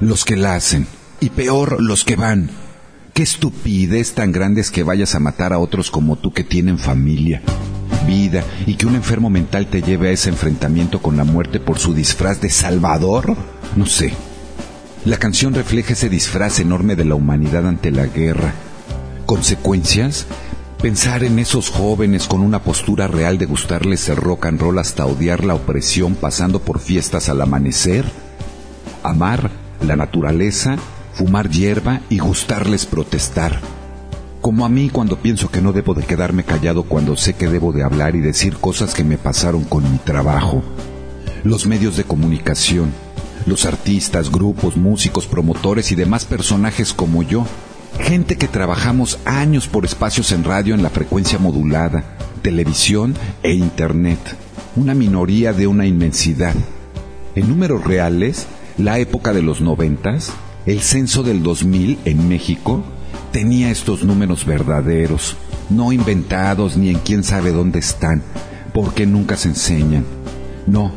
Los 0.00 0.24
que 0.24 0.36
la 0.36 0.54
hacen. 0.54 0.86
Y 1.20 1.30
peor, 1.30 1.82
los 1.82 2.04
que 2.04 2.16
van. 2.16 2.50
Qué 3.12 3.24
estupidez 3.24 4.14
tan 4.14 4.30
grande 4.30 4.60
es 4.60 4.70
que 4.70 4.84
vayas 4.84 5.16
a 5.16 5.18
matar 5.18 5.52
a 5.52 5.58
otros 5.58 5.90
como 5.90 6.16
tú 6.16 6.32
que 6.32 6.44
tienen 6.44 6.78
familia, 6.78 7.42
vida, 8.06 8.44
y 8.64 8.76
que 8.76 8.86
un 8.86 8.94
enfermo 8.94 9.28
mental 9.28 9.66
te 9.66 9.82
lleve 9.82 10.08
a 10.08 10.12
ese 10.12 10.28
enfrentamiento 10.28 11.02
con 11.02 11.16
la 11.16 11.24
muerte 11.24 11.58
por 11.58 11.80
su 11.80 11.94
disfraz 11.94 12.40
de 12.40 12.48
salvador. 12.48 13.36
No 13.74 13.86
sé. 13.86 14.12
La 15.04 15.16
canción 15.16 15.54
refleja 15.54 15.94
ese 15.94 16.08
disfraz 16.08 16.60
enorme 16.60 16.94
de 16.94 17.04
la 17.04 17.16
humanidad 17.16 17.66
ante 17.66 17.90
la 17.90 18.06
guerra. 18.06 18.54
¿Consecuencias? 19.26 20.26
Pensar 20.82 21.24
en 21.24 21.40
esos 21.40 21.70
jóvenes 21.70 22.28
con 22.28 22.40
una 22.40 22.62
postura 22.62 23.08
real 23.08 23.36
de 23.36 23.46
gustarles 23.46 24.08
el 24.10 24.16
rock 24.16 24.46
and 24.46 24.60
roll 24.60 24.78
hasta 24.78 25.06
odiar 25.06 25.44
la 25.44 25.56
opresión 25.56 26.14
pasando 26.14 26.60
por 26.60 26.78
fiestas 26.78 27.28
al 27.28 27.40
amanecer. 27.40 28.04
Amar 29.02 29.50
la 29.84 29.96
naturaleza, 29.96 30.76
fumar 31.14 31.50
hierba 31.50 32.00
y 32.08 32.20
gustarles 32.20 32.86
protestar. 32.86 33.58
Como 34.40 34.64
a 34.64 34.68
mí 34.68 34.88
cuando 34.88 35.16
pienso 35.16 35.50
que 35.50 35.60
no 35.60 35.72
debo 35.72 35.94
de 35.94 36.04
quedarme 36.04 36.44
callado 36.44 36.84
cuando 36.84 37.16
sé 37.16 37.34
que 37.34 37.48
debo 37.48 37.72
de 37.72 37.82
hablar 37.82 38.14
y 38.14 38.20
decir 38.20 38.56
cosas 38.56 38.94
que 38.94 39.02
me 39.02 39.18
pasaron 39.18 39.64
con 39.64 39.90
mi 39.90 39.98
trabajo. 39.98 40.62
Los 41.42 41.66
medios 41.66 41.96
de 41.96 42.04
comunicación, 42.04 42.92
los 43.46 43.66
artistas, 43.66 44.30
grupos, 44.30 44.76
músicos, 44.76 45.26
promotores 45.26 45.90
y 45.90 45.96
demás 45.96 46.24
personajes 46.24 46.92
como 46.92 47.24
yo. 47.24 47.46
Gente 47.98 48.36
que 48.36 48.48
trabajamos 48.48 49.18
años 49.24 49.68
por 49.68 49.84
espacios 49.84 50.32
en 50.32 50.44
radio 50.44 50.74
en 50.74 50.82
la 50.82 50.90
frecuencia 50.90 51.38
modulada, 51.38 52.16
televisión 52.42 53.14
e 53.42 53.52
internet. 53.52 54.18
Una 54.76 54.94
minoría 54.94 55.52
de 55.52 55.66
una 55.66 55.86
inmensidad. 55.86 56.54
En 57.34 57.48
números 57.48 57.84
reales, 57.84 58.46
la 58.78 58.98
época 58.98 59.32
de 59.32 59.42
los 59.42 59.60
noventas, 59.60 60.32
el 60.64 60.80
censo 60.80 61.22
del 61.22 61.42
2000 61.42 61.98
en 62.04 62.28
México, 62.28 62.82
tenía 63.32 63.70
estos 63.70 64.04
números 64.04 64.46
verdaderos, 64.46 65.36
no 65.68 65.92
inventados 65.92 66.76
ni 66.76 66.90
en 66.90 66.98
quién 67.00 67.24
sabe 67.24 67.52
dónde 67.52 67.80
están, 67.80 68.22
porque 68.72 69.06
nunca 69.06 69.36
se 69.36 69.48
enseñan. 69.48 70.04
No. 70.66 70.92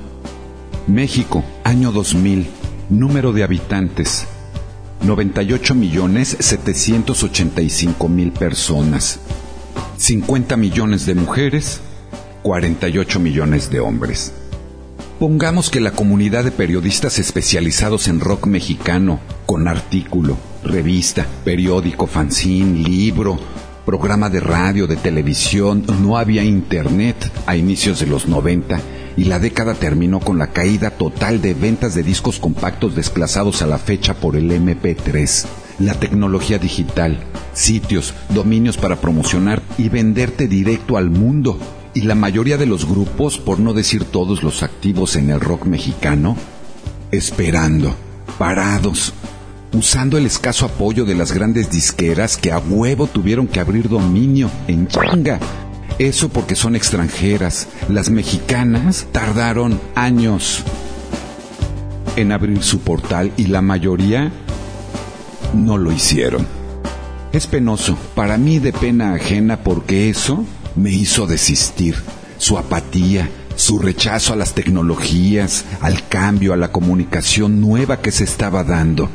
México, 0.87 1.43
año 1.63 1.91
2000, 1.91 2.47
número 2.89 3.33
de 3.33 3.43
habitantes, 3.43 4.27
98 5.03 5.73
millones 5.73 6.37
785 6.39 8.07
mil 8.07 8.31
personas, 8.31 9.19
50 9.97 10.57
millones 10.57 11.07
de 11.07 11.15
mujeres, 11.15 11.81
48 12.43 13.19
millones 13.19 13.71
de 13.71 13.79
hombres. 13.79 14.31
Pongamos 15.19 15.71
que 15.71 15.79
la 15.79 15.91
comunidad 15.91 16.43
de 16.43 16.51
periodistas 16.51 17.17
especializados 17.17 18.07
en 18.07 18.19
rock 18.19 18.45
mexicano, 18.45 19.19
con 19.47 19.67
artículo, 19.67 20.37
revista, 20.63 21.25
periódico, 21.43 22.05
fanzine, 22.05 22.87
libro, 22.87 23.39
programa 23.85 24.29
de 24.29 24.39
radio, 24.39 24.85
de 24.85 24.97
televisión, 24.97 25.83
no 26.01 26.17
había 26.17 26.43
internet 26.43 27.31
a 27.47 27.55
inicios 27.55 27.99
de 27.99 28.05
los 28.05 28.27
90 28.27 28.79
y 29.17 29.25
la 29.25 29.39
década 29.39 29.73
terminó 29.73 30.19
con 30.19 30.37
la 30.37 30.47
caída 30.47 30.91
total 30.91 31.41
de 31.41 31.53
ventas 31.53 31.95
de 31.95 32.03
discos 32.03 32.39
compactos 32.39 32.95
desplazados 32.95 33.61
a 33.61 33.67
la 33.67 33.77
fecha 33.77 34.13
por 34.13 34.35
el 34.35 34.51
MP3, 34.51 35.45
la 35.79 35.93
tecnología 35.95 36.57
digital, 36.57 37.19
sitios, 37.53 38.13
dominios 38.29 38.77
para 38.77 38.97
promocionar 38.97 39.61
y 39.77 39.89
venderte 39.89 40.47
directo 40.47 40.97
al 40.97 41.09
mundo. 41.09 41.57
Y 41.93 42.01
la 42.01 42.15
mayoría 42.15 42.57
de 42.57 42.65
los 42.65 42.87
grupos, 42.87 43.37
por 43.37 43.59
no 43.59 43.73
decir 43.73 44.05
todos 44.05 44.43
los 44.43 44.63
activos 44.63 45.17
en 45.17 45.29
el 45.29 45.41
rock 45.41 45.65
mexicano, 45.65 46.37
esperando, 47.11 47.95
parados, 48.37 49.13
usando 49.73 50.17
el 50.17 50.25
escaso 50.25 50.65
apoyo 50.65 51.03
de 51.05 51.15
las 51.15 51.33
grandes 51.33 51.69
disqueras 51.69 52.37
que 52.37 52.51
a 52.51 52.59
huevo 52.59 53.07
tuvieron 53.07 53.47
que 53.47 53.59
abrir 53.59 53.89
dominio 53.89 54.49
en 54.67 54.87
changa. 54.87 55.39
Eso 56.01 56.29
porque 56.29 56.55
son 56.55 56.75
extranjeras. 56.75 57.67
Las 57.87 58.09
mexicanas 58.09 59.05
tardaron 59.11 59.79
años 59.93 60.63
en 62.15 62.31
abrir 62.31 62.63
su 62.63 62.79
portal 62.79 63.31
y 63.37 63.45
la 63.45 63.61
mayoría 63.61 64.31
no 65.53 65.77
lo 65.77 65.91
hicieron. 65.91 66.47
Es 67.33 67.45
penoso, 67.45 67.99
para 68.15 68.39
mí 68.39 68.57
de 68.57 68.73
pena 68.73 69.13
ajena 69.13 69.57
porque 69.57 70.09
eso 70.09 70.43
me 70.75 70.89
hizo 70.89 71.27
desistir. 71.27 71.93
Su 72.39 72.57
apatía, 72.57 73.29
su 73.55 73.77
rechazo 73.77 74.33
a 74.33 74.37
las 74.37 74.55
tecnologías, 74.55 75.65
al 75.81 76.07
cambio, 76.07 76.53
a 76.53 76.57
la 76.57 76.71
comunicación 76.71 77.61
nueva 77.61 78.01
que 78.01 78.11
se 78.11 78.23
estaba 78.23 78.63
dando. 78.63 79.07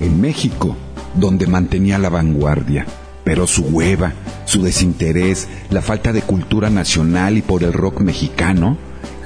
En 0.00 0.20
México, 0.20 0.76
donde 1.14 1.46
mantenía 1.46 1.96
la 2.00 2.08
vanguardia, 2.08 2.86
pero 3.24 3.46
su 3.46 3.62
hueva, 3.62 4.12
su 4.44 4.62
desinterés, 4.62 5.48
la 5.70 5.82
falta 5.82 6.12
de 6.12 6.22
cultura 6.22 6.70
nacional 6.70 7.38
y 7.38 7.42
por 7.42 7.64
el 7.64 7.72
rock 7.72 8.00
mexicano, 8.00 8.76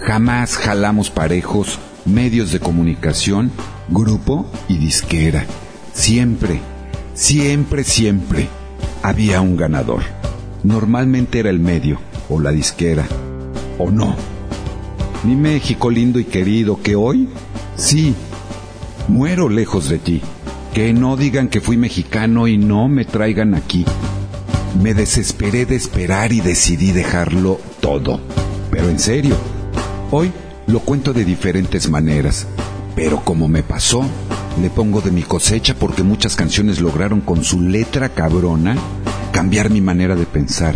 jamás 0.01 0.57
jalamos 0.57 1.11
parejos 1.11 1.79
medios 2.05 2.53
de 2.53 2.61
comunicación, 2.61 3.51
grupo 3.89 4.51
y 4.69 4.79
disquera. 4.79 5.45
Siempre, 5.93 6.61
siempre, 7.15 7.85
siempre 7.85 8.49
había 9.03 9.41
un 9.41 9.57
ganador. 9.57 10.03
Normalmente 10.63 11.41
era 11.41 11.51
el 11.51 11.61
medio 11.61 11.99
o 12.29 12.41
la 12.41 12.53
disquera, 12.53 13.07
o 13.79 13.91
no. 13.91 14.15
Mi 15.25 15.35
México 15.35 15.91
lindo 15.91 16.19
y 16.21 16.25
querido, 16.25 16.81
que 16.81 16.95
hoy, 16.95 17.29
sí, 17.77 18.15
muero 19.09 19.49
lejos 19.49 19.89
de 19.89 19.99
ti. 19.99 20.23
Que 20.75 20.93
no 20.93 21.17
digan 21.17 21.49
que 21.49 21.61
fui 21.61 21.77
mexicano 21.77 22.47
y 22.47 22.59
no 22.59 22.89
me 22.89 23.05
traigan 23.05 23.55
aquí. 23.55 23.85
Me 24.83 24.95
desesperé 24.95 25.67
de 25.67 25.77
esperar 25.77 26.33
y 26.33 26.41
decidí 26.41 26.93
dejarlo 26.93 27.61
todo. 27.81 28.21
Pero 28.71 28.89
en 28.89 28.99
serio, 28.99 29.37
hoy 30.11 30.33
lo 30.67 30.81
cuento 30.81 31.13
de 31.13 31.25
diferentes 31.25 31.89
maneras. 31.89 32.47
Pero 32.95 33.25
como 33.25 33.49
me 33.49 33.63
pasó, 33.63 34.05
le 34.61 34.71
pongo 34.71 35.01
de 35.01 35.11
mi 35.11 35.23
cosecha 35.23 35.75
porque 35.75 36.03
muchas 36.03 36.37
canciones 36.37 36.81
lograron 36.81 37.21
con 37.21 37.45
su 37.45 37.61
letra 37.61 38.09
cabrona 38.09 38.77
cambiar 39.33 39.71
mi 39.71 39.81
manera 39.81 40.17
de 40.17 40.27
pensar. 40.27 40.75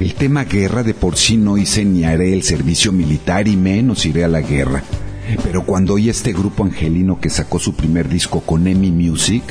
El 0.00 0.14
tema 0.14 0.44
guerra 0.44 0.82
de 0.82 0.94
por 0.94 1.16
sí 1.16 1.36
no 1.36 1.56
hice 1.56 1.84
ni 1.84 2.04
haré 2.04 2.34
el 2.34 2.42
servicio 2.42 2.90
militar 2.92 3.46
y 3.46 3.56
menos 3.56 4.04
iré 4.04 4.24
a 4.24 4.28
la 4.28 4.40
guerra. 4.40 4.82
Pero 5.42 5.64
cuando 5.64 5.94
oí 5.94 6.08
este 6.08 6.32
grupo 6.32 6.64
angelino 6.64 7.20
que 7.20 7.30
sacó 7.30 7.58
su 7.58 7.74
primer 7.74 8.08
disco 8.08 8.40
con 8.40 8.66
Emi 8.66 8.90
Music, 8.90 9.42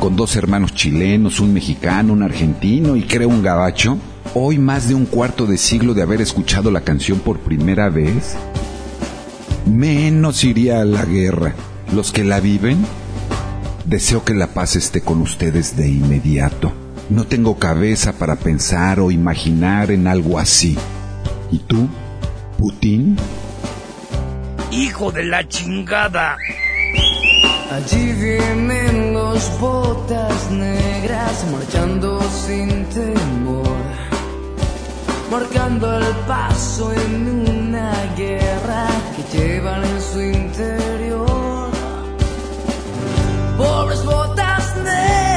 con 0.00 0.16
dos 0.16 0.36
hermanos 0.36 0.74
chilenos, 0.74 1.40
un 1.40 1.52
mexicano, 1.52 2.12
un 2.12 2.22
argentino 2.22 2.96
y 2.96 3.02
creo 3.02 3.28
un 3.28 3.42
gabacho, 3.42 3.98
hoy 4.34 4.58
más 4.58 4.88
de 4.88 4.94
un 4.94 5.06
cuarto 5.06 5.46
de 5.46 5.58
siglo 5.58 5.94
de 5.94 6.02
haber 6.02 6.20
escuchado 6.20 6.70
la 6.70 6.82
canción 6.82 7.18
por 7.20 7.38
primera 7.40 7.88
vez, 7.88 8.36
menos 9.66 10.44
iría 10.44 10.80
a 10.80 10.84
la 10.84 11.04
guerra. 11.04 11.54
Los 11.92 12.12
que 12.12 12.22
la 12.22 12.40
viven, 12.40 12.84
deseo 13.86 14.24
que 14.24 14.34
la 14.34 14.48
paz 14.48 14.76
esté 14.76 15.00
con 15.00 15.20
ustedes 15.20 15.76
de 15.76 15.88
inmediato. 15.88 16.72
No 17.10 17.24
tengo 17.24 17.58
cabeza 17.58 18.12
para 18.12 18.36
pensar 18.36 19.00
o 19.00 19.10
imaginar 19.10 19.90
en 19.90 20.06
algo 20.06 20.38
así. 20.38 20.76
¿Y 21.50 21.58
tú, 21.60 21.88
Putin? 22.58 23.16
Hijo 24.70 25.10
de 25.10 25.24
la 25.24 25.48
chingada. 25.48 26.36
Allí 27.72 28.12
vienen 28.12 29.14
los 29.14 29.58
botas 29.58 30.50
negras 30.50 31.46
marchando 31.50 32.20
sin 32.46 32.84
temor, 32.86 33.76
marcando 35.30 35.98
el 35.98 36.06
paso 36.26 36.92
en 36.92 37.48
una 37.48 37.92
guerra 38.16 38.86
que 39.16 39.38
llevan 39.38 39.84
en 39.84 40.02
su 40.02 40.20
interior. 40.20 41.70
Pobres 43.56 44.04
botas 44.04 44.76
negras, 44.76 45.27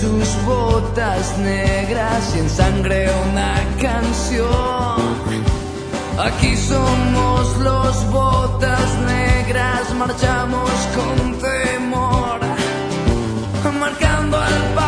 sus 0.00 0.44
botas 0.44 1.38
negras 1.38 2.36
y 2.36 2.38
en 2.38 2.50
sangre 2.50 3.10
una 3.30 3.54
canción. 3.80 4.98
Aquí 6.18 6.56
somos 6.56 7.56
los 7.58 8.10
botas 8.10 8.88
negras, 9.06 9.94
marchamos 9.94 10.70
con 10.96 11.38
temor, 11.38 12.40
marcando 13.80 14.36
el 14.36 14.74
paso 14.74 14.87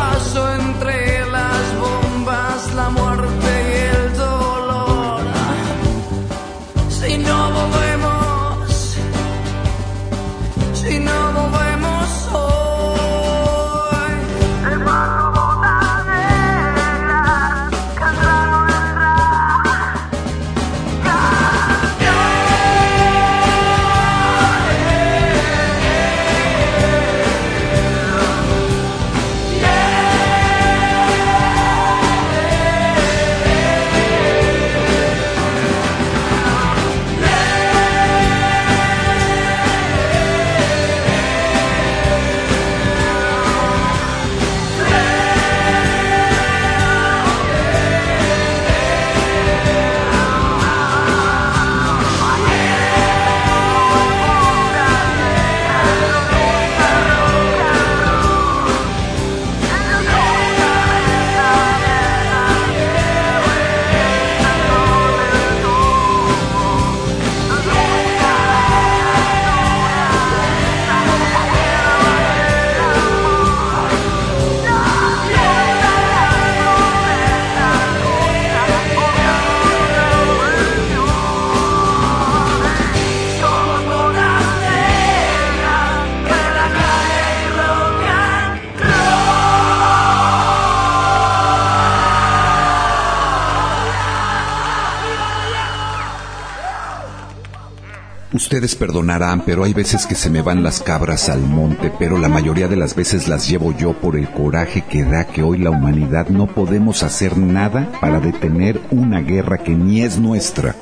Ustedes 98.41 98.75
perdonarán, 98.75 99.43
pero 99.45 99.63
hay 99.63 99.71
veces 99.71 100.07
que 100.07 100.15
se 100.15 100.31
me 100.31 100.41
van 100.41 100.63
las 100.63 100.81
cabras 100.81 101.29
al 101.29 101.41
monte, 101.41 101.93
pero 101.99 102.17
la 102.17 102.27
mayoría 102.27 102.67
de 102.67 102.75
las 102.75 102.95
veces 102.95 103.27
las 103.27 103.47
llevo 103.47 103.71
yo 103.71 103.93
por 103.93 104.17
el 104.17 104.31
coraje 104.31 104.83
que 104.83 105.03
da 105.03 105.27
que 105.27 105.43
hoy 105.43 105.59
la 105.59 105.69
humanidad 105.69 106.27
no 106.27 106.47
podemos 106.47 107.03
hacer 107.03 107.37
nada 107.37 107.91
para 108.01 108.19
detener 108.19 108.81
una 108.89 109.21
guerra 109.21 109.59
que 109.59 109.75
ni 109.75 110.01
es 110.01 110.17
nuestra. 110.17 110.75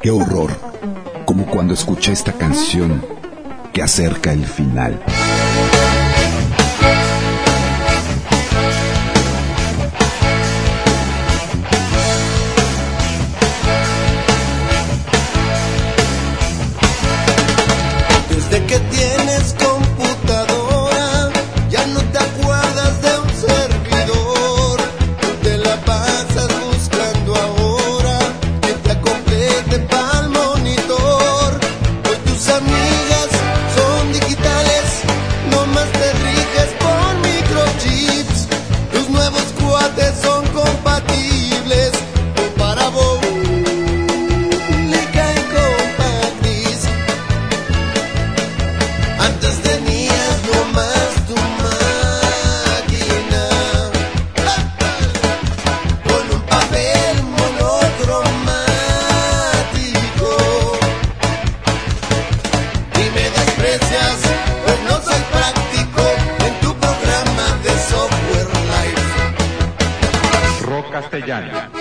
¡Qué 0.00 0.12
horror! 0.12 0.52
Como 1.26 1.46
cuando 1.46 1.74
escuché 1.74 2.12
esta 2.12 2.32
canción 2.32 3.04
que 3.72 3.82
acerca 3.82 4.32
el 4.32 4.46
final. 4.46 5.02
Castellano. 71.26 71.75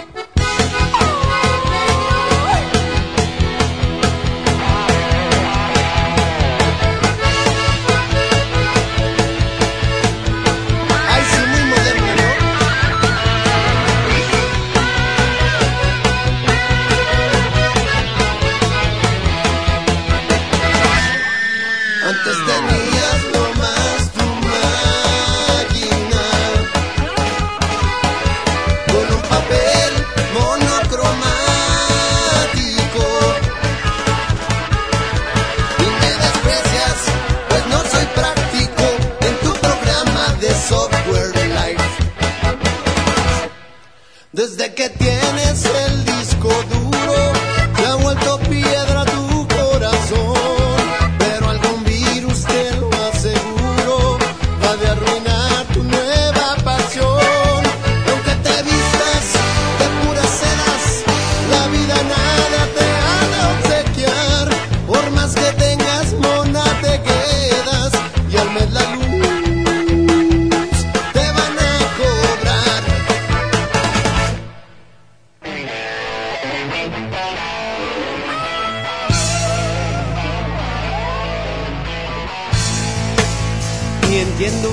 Ni 84.10 84.18
entiendo 84.18 84.70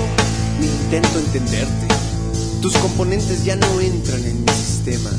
ni 0.59 0.67
intento 0.67 1.19
entenderte. 1.19 1.87
Tus 2.61 2.73
componentes 2.77 3.43
ya 3.43 3.55
no 3.55 3.81
entran 3.81 4.23
en 4.23 4.45
mi 4.45 4.51
sistema. 4.51 5.09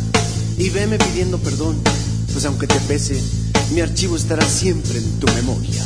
Y 0.56 0.70
veme 0.70 0.98
pidiendo 0.98 1.38
perdón, 1.38 1.82
pues 2.32 2.44
aunque 2.44 2.68
te 2.68 2.78
pese, 2.80 3.20
mi 3.72 3.80
archivo 3.80 4.16
estará 4.16 4.46
siempre 4.46 4.98
en 4.98 5.18
tu 5.18 5.26
memoria. 5.32 5.84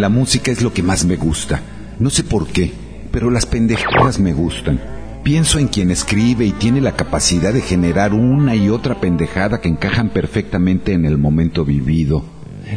La 0.00 0.08
música 0.08 0.50
es 0.50 0.62
lo 0.62 0.72
que 0.72 0.82
más 0.82 1.04
me 1.04 1.16
gusta. 1.16 1.60
No 1.98 2.08
sé 2.08 2.24
por 2.24 2.46
qué, 2.46 2.72
pero 3.12 3.30
las 3.30 3.44
pendejadas 3.44 4.18
me 4.18 4.32
gustan. 4.32 4.80
Pienso 5.22 5.58
en 5.58 5.68
quien 5.68 5.90
escribe 5.90 6.46
y 6.46 6.52
tiene 6.52 6.80
la 6.80 6.96
capacidad 6.96 7.52
de 7.52 7.60
generar 7.60 8.14
una 8.14 8.56
y 8.56 8.70
otra 8.70 8.98
pendejada 8.98 9.60
que 9.60 9.68
encajan 9.68 10.08
perfectamente 10.08 10.94
en 10.94 11.04
el 11.04 11.18
momento 11.18 11.66
vivido. 11.66 12.24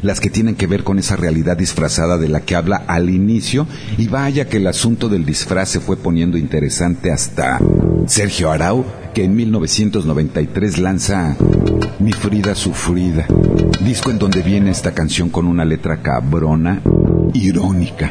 Las 0.02 0.20
que 0.20 0.30
tienen 0.30 0.56
que 0.56 0.68
ver 0.68 0.84
con 0.84 1.00
esa 1.00 1.16
realidad 1.16 1.56
disfrazada 1.56 2.18
de 2.18 2.28
la 2.28 2.42
que 2.42 2.58
habla 2.58 2.84
al 2.88 3.10
inicio 3.10 3.68
y 3.98 4.10
vaya 4.10 4.50
que 4.50 4.58
el 4.58 4.68
asunto 4.68 5.08
del 5.08 5.26
disfraz 5.26 5.70
se 5.70 5.80
fue 5.80 5.96
poniendo 5.96 6.38
interesante 6.38 7.10
hasta 7.10 7.58
Sergio 8.06 8.52
Arau, 8.52 8.84
que 9.14 9.24
en 9.24 9.34
1993 9.34 10.78
lanza 10.80 11.38
Mi 12.00 12.12
Frida 12.12 12.54
Sufrida, 12.54 13.26
disco 13.82 14.12
en 14.12 14.20
donde 14.20 14.42
viene 14.42 14.72
esta 14.72 14.92
canción 14.92 15.30
con 15.30 15.46
una 15.46 15.64
letra 15.64 16.02
cabrona, 16.02 16.82
irónica 17.34 18.10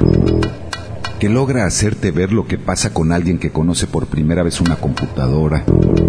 que 1.23 1.29
logra 1.29 1.67
hacerte 1.67 2.11
ver 2.11 2.33
lo 2.33 2.49
que 2.49 2.59
pasa 2.59 2.93
con 2.93 3.13
alguien 3.13 3.39
que 3.39 3.53
conoce 3.53 3.87
por 3.87 4.09
primera 4.09 4.43
vez 4.43 4.61
una 4.61 4.75
computadora 4.75 5.65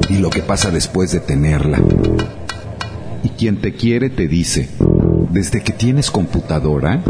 y 0.10 0.18
lo 0.18 0.32
que 0.32 0.42
pasa 0.42 0.72
después 0.72 1.12
de 1.12 1.20
tenerla. 1.20 1.80
Y 3.22 3.30
quien 3.30 3.62
te 3.62 3.74
quiere 3.74 4.10
te 4.10 4.28
dice, 4.28 4.70
desde 5.30 5.62
que 5.62 5.72
tienes 5.72 6.10
computadora, 6.10 7.04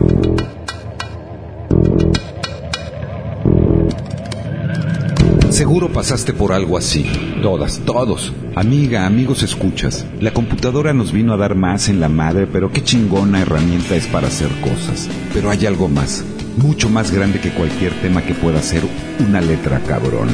Seguro 5.64 5.88
pasaste 5.88 6.34
por 6.34 6.51
algo 6.51 6.78
así. 6.78 7.05
Todas, 7.41 7.80
todos. 7.86 8.34
Amiga, 8.53 9.05
amigos, 9.05 9.43
escuchas. 9.43 10.05
La 10.20 10.34
computadora 10.34 10.91
nos 10.91 11.14
vino 11.14 11.32
a 11.32 11.38
dar 11.38 11.55
más 11.55 11.88
en 11.88 12.01
la 12.01 12.09
madre, 12.09 12.47
pero 12.51 12.70
qué 12.70 12.84
chingona 12.84 13.39
herramienta 13.39 13.95
es 13.95 14.05
para 14.07 14.28
hacer 14.28 14.49
cosas. 14.59 15.07
Pero 15.34 15.49
hay 15.49 15.66
algo 15.66 15.88
más. 15.88 16.26
mucho 16.57 16.89
más 16.89 17.11
grande 17.11 17.39
que 17.39 17.51
cualquier 17.51 17.93
tema 18.01 18.24
que 18.24 18.34
pueda 18.34 18.61
ser 18.61 18.84
una 19.26 19.39
letra 19.39 19.80
cabrona, 19.80 20.34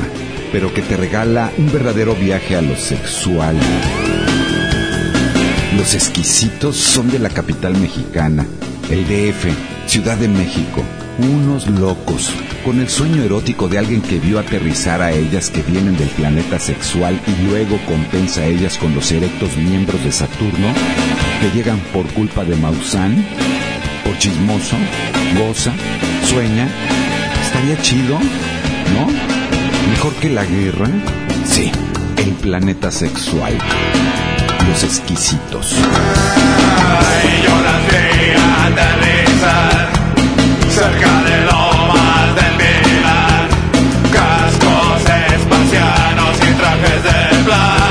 pero 0.52 0.74
que 0.74 0.82
te 0.82 0.98
regala 0.98 1.52
un 1.60 1.72
verdadero 1.72 2.16
viaje 2.16 2.56
a 2.56 2.64
lo 2.64 2.76
sexual. 2.76 3.56
Los 5.78 5.94
exquisitos 5.94 6.76
son 6.76 7.12
de 7.12 7.20
la 7.20 7.30
capital 7.30 7.78
mexicana, 7.78 8.48
el 8.90 9.04
DF, 9.06 9.46
Ciudad 9.86 10.18
de 10.18 10.28
México, 10.28 10.84
unos 11.20 11.68
locos, 11.68 12.34
con 12.64 12.80
el 12.80 12.90
sueño 12.90 13.24
erótico 13.24 13.68
de 13.68 13.78
alguien 13.78 14.02
que 14.02 14.20
vio 14.20 14.40
aterrizar 14.40 15.02
a 15.02 15.12
ellas 15.12 15.50
que 15.50 15.62
vienen 15.62 15.98
del 15.98 16.08
planeta 16.10 16.60
sexual 16.60 17.20
y 17.28 17.48
luego 17.48 17.78
compensa 17.86 18.42
a 18.42 18.46
ellas 18.46 18.78
con 18.78 18.96
los 18.96 19.12
erectos 19.12 19.56
miembros 19.58 20.04
de 20.04 20.12
Saturno, 20.12 20.68
que 21.42 21.58
llegan 21.58 21.80
por 21.94 22.06
culpa 22.14 22.44
de 22.46 22.56
Maussan, 22.56 23.26
por 24.04 24.18
chismoso, 24.18 24.76
goza, 25.38 25.74
sueña. 26.26 26.68
Estaría 27.44 27.82
chido, 27.82 28.20
¿no? 28.20 29.08
Mejor 29.90 30.14
que 30.16 30.30
la 30.30 30.46
guerra. 30.46 30.88
Sí, 31.46 31.72
el 32.18 32.32
planeta 32.34 32.92
sexual. 32.92 33.58
Los 34.68 34.84
exquisitos. 34.84 35.76
Cerca 40.70 41.24
de 41.24 41.46
lomas 41.46 42.36
del 42.36 42.54
Pilar, 42.58 43.48
cascos 44.14 45.02
espacianos 45.34 46.38
y 46.38 46.54
trajes 46.54 47.04
de 47.04 47.44
plata, 47.44 47.89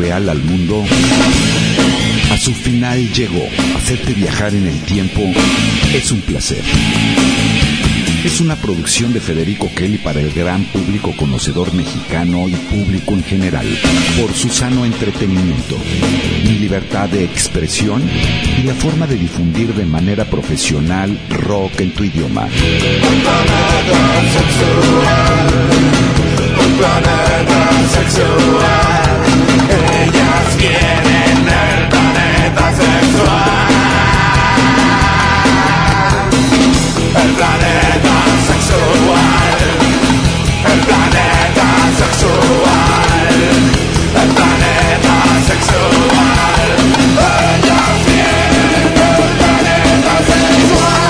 real 0.00 0.30
al 0.30 0.42
mundo. 0.42 0.82
A 2.30 2.38
su 2.38 2.52
final 2.54 3.12
llegó. 3.12 3.46
Hacerte 3.76 4.14
viajar 4.14 4.54
en 4.54 4.66
el 4.66 4.80
tiempo 4.80 5.20
es 5.94 6.10
un 6.10 6.20
placer. 6.22 6.62
Es 8.24 8.40
una 8.40 8.56
producción 8.56 9.12
de 9.12 9.20
Federico 9.20 9.70
Kelly 9.74 9.98
para 9.98 10.20
el 10.20 10.32
gran 10.32 10.64
público 10.64 11.14
conocedor 11.16 11.72
mexicano 11.74 12.48
y 12.48 12.52
público 12.52 13.14
en 13.14 13.24
general, 13.24 13.66
por 14.20 14.34
su 14.34 14.50
sano 14.50 14.84
entretenimiento, 14.84 15.76
mi 16.44 16.58
libertad 16.58 17.08
de 17.08 17.24
expresión 17.24 18.02
y 18.58 18.62
la 18.62 18.74
forma 18.74 19.06
de 19.06 19.16
difundir 19.16 19.74
de 19.74 19.86
manera 19.86 20.26
profesional 20.26 21.18
rock 21.30 21.80
en 21.80 21.94
tu 21.94 22.04
idioma. 22.04 22.46
Ellas 29.30 30.56
vienen 30.58 31.36
del 31.44 31.88
planeta 31.88 32.64
sexual. 32.74 33.68
El 37.22 37.30
planeta 37.38 38.16
sexual. 38.50 39.58
El 40.72 40.80
planeta 40.88 41.68
sexual. 42.00 43.30
El 44.22 44.30
planeta 44.38 45.16
sexual. 45.50 46.68
Ellas 47.56 47.96
vienen 48.06 48.84
del 48.94 49.30
planeta 49.38 50.14
sexual. 50.30 51.00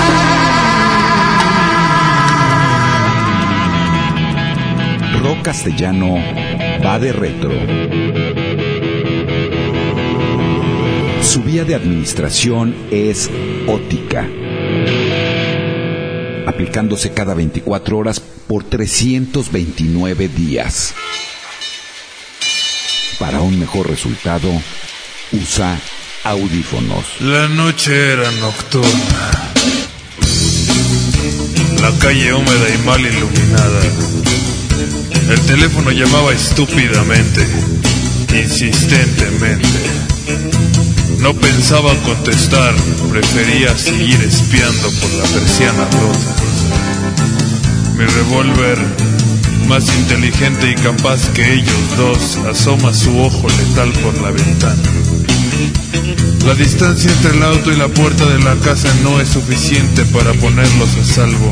Castellano 5.43 6.09
va 6.83 6.99
de 6.99 7.13
retro. 7.13 7.51
Su 11.23 11.43
vía 11.43 11.63
de 11.63 11.75
administración 11.75 12.75
es 12.91 13.29
ótica, 13.67 14.27
aplicándose 16.47 17.13
cada 17.13 17.33
24 17.33 17.97
horas 17.97 18.19
por 18.19 18.63
329 18.63 20.27
días. 20.27 20.93
Para 23.19 23.41
un 23.41 23.59
mejor 23.59 23.89
resultado, 23.89 24.49
usa 25.31 25.79
audífonos. 26.23 27.05
La 27.21 27.47
noche 27.47 28.13
era 28.13 28.29
nocturna. 28.31 29.51
La 31.81 31.91
calle 31.99 32.33
húmeda 32.33 32.69
y 32.73 32.85
mal 32.85 33.01
iluminada. 33.01 33.81
El 35.29 35.39
teléfono 35.41 35.89
llamaba 35.91 36.31
estúpidamente, 36.31 37.45
insistentemente. 38.39 39.79
No 41.17 41.33
pensaba 41.33 41.95
contestar, 42.05 42.75
prefería 43.09 43.75
seguir 43.77 44.21
espiando 44.21 44.91
por 44.91 45.11
la 45.11 45.23
persiana 45.23 45.85
rota. 45.85 46.35
Mi 47.97 48.05
revólver, 48.05 48.77
más 49.67 49.87
inteligente 49.95 50.71
y 50.71 50.75
capaz 50.75 51.29
que 51.29 51.53
ellos 51.53 51.97
dos, 51.97 52.37
asoma 52.47 52.93
su 52.93 53.17
ojo 53.19 53.47
letal 53.49 53.91
por 54.03 54.21
la 54.21 54.29
ventana. 54.29 55.30
La 56.45 56.55
distancia 56.55 57.11
entre 57.11 57.37
el 57.37 57.43
auto 57.43 57.71
y 57.71 57.75
la 57.75 57.87
puerta 57.87 58.25
de 58.25 58.39
la 58.39 58.55
casa 58.57 58.93
no 59.03 59.19
es 59.19 59.29
suficiente 59.29 60.05
para 60.05 60.33
ponerlos 60.33 60.89
a 60.97 61.03
salvo. 61.03 61.51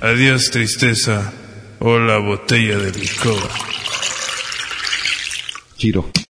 Adiós 0.00 0.50
tristeza. 0.50 1.32
Hola 1.80 2.18
botella 2.18 2.78
de 2.78 2.92
licor. 2.92 3.48
Giro. 5.76 6.23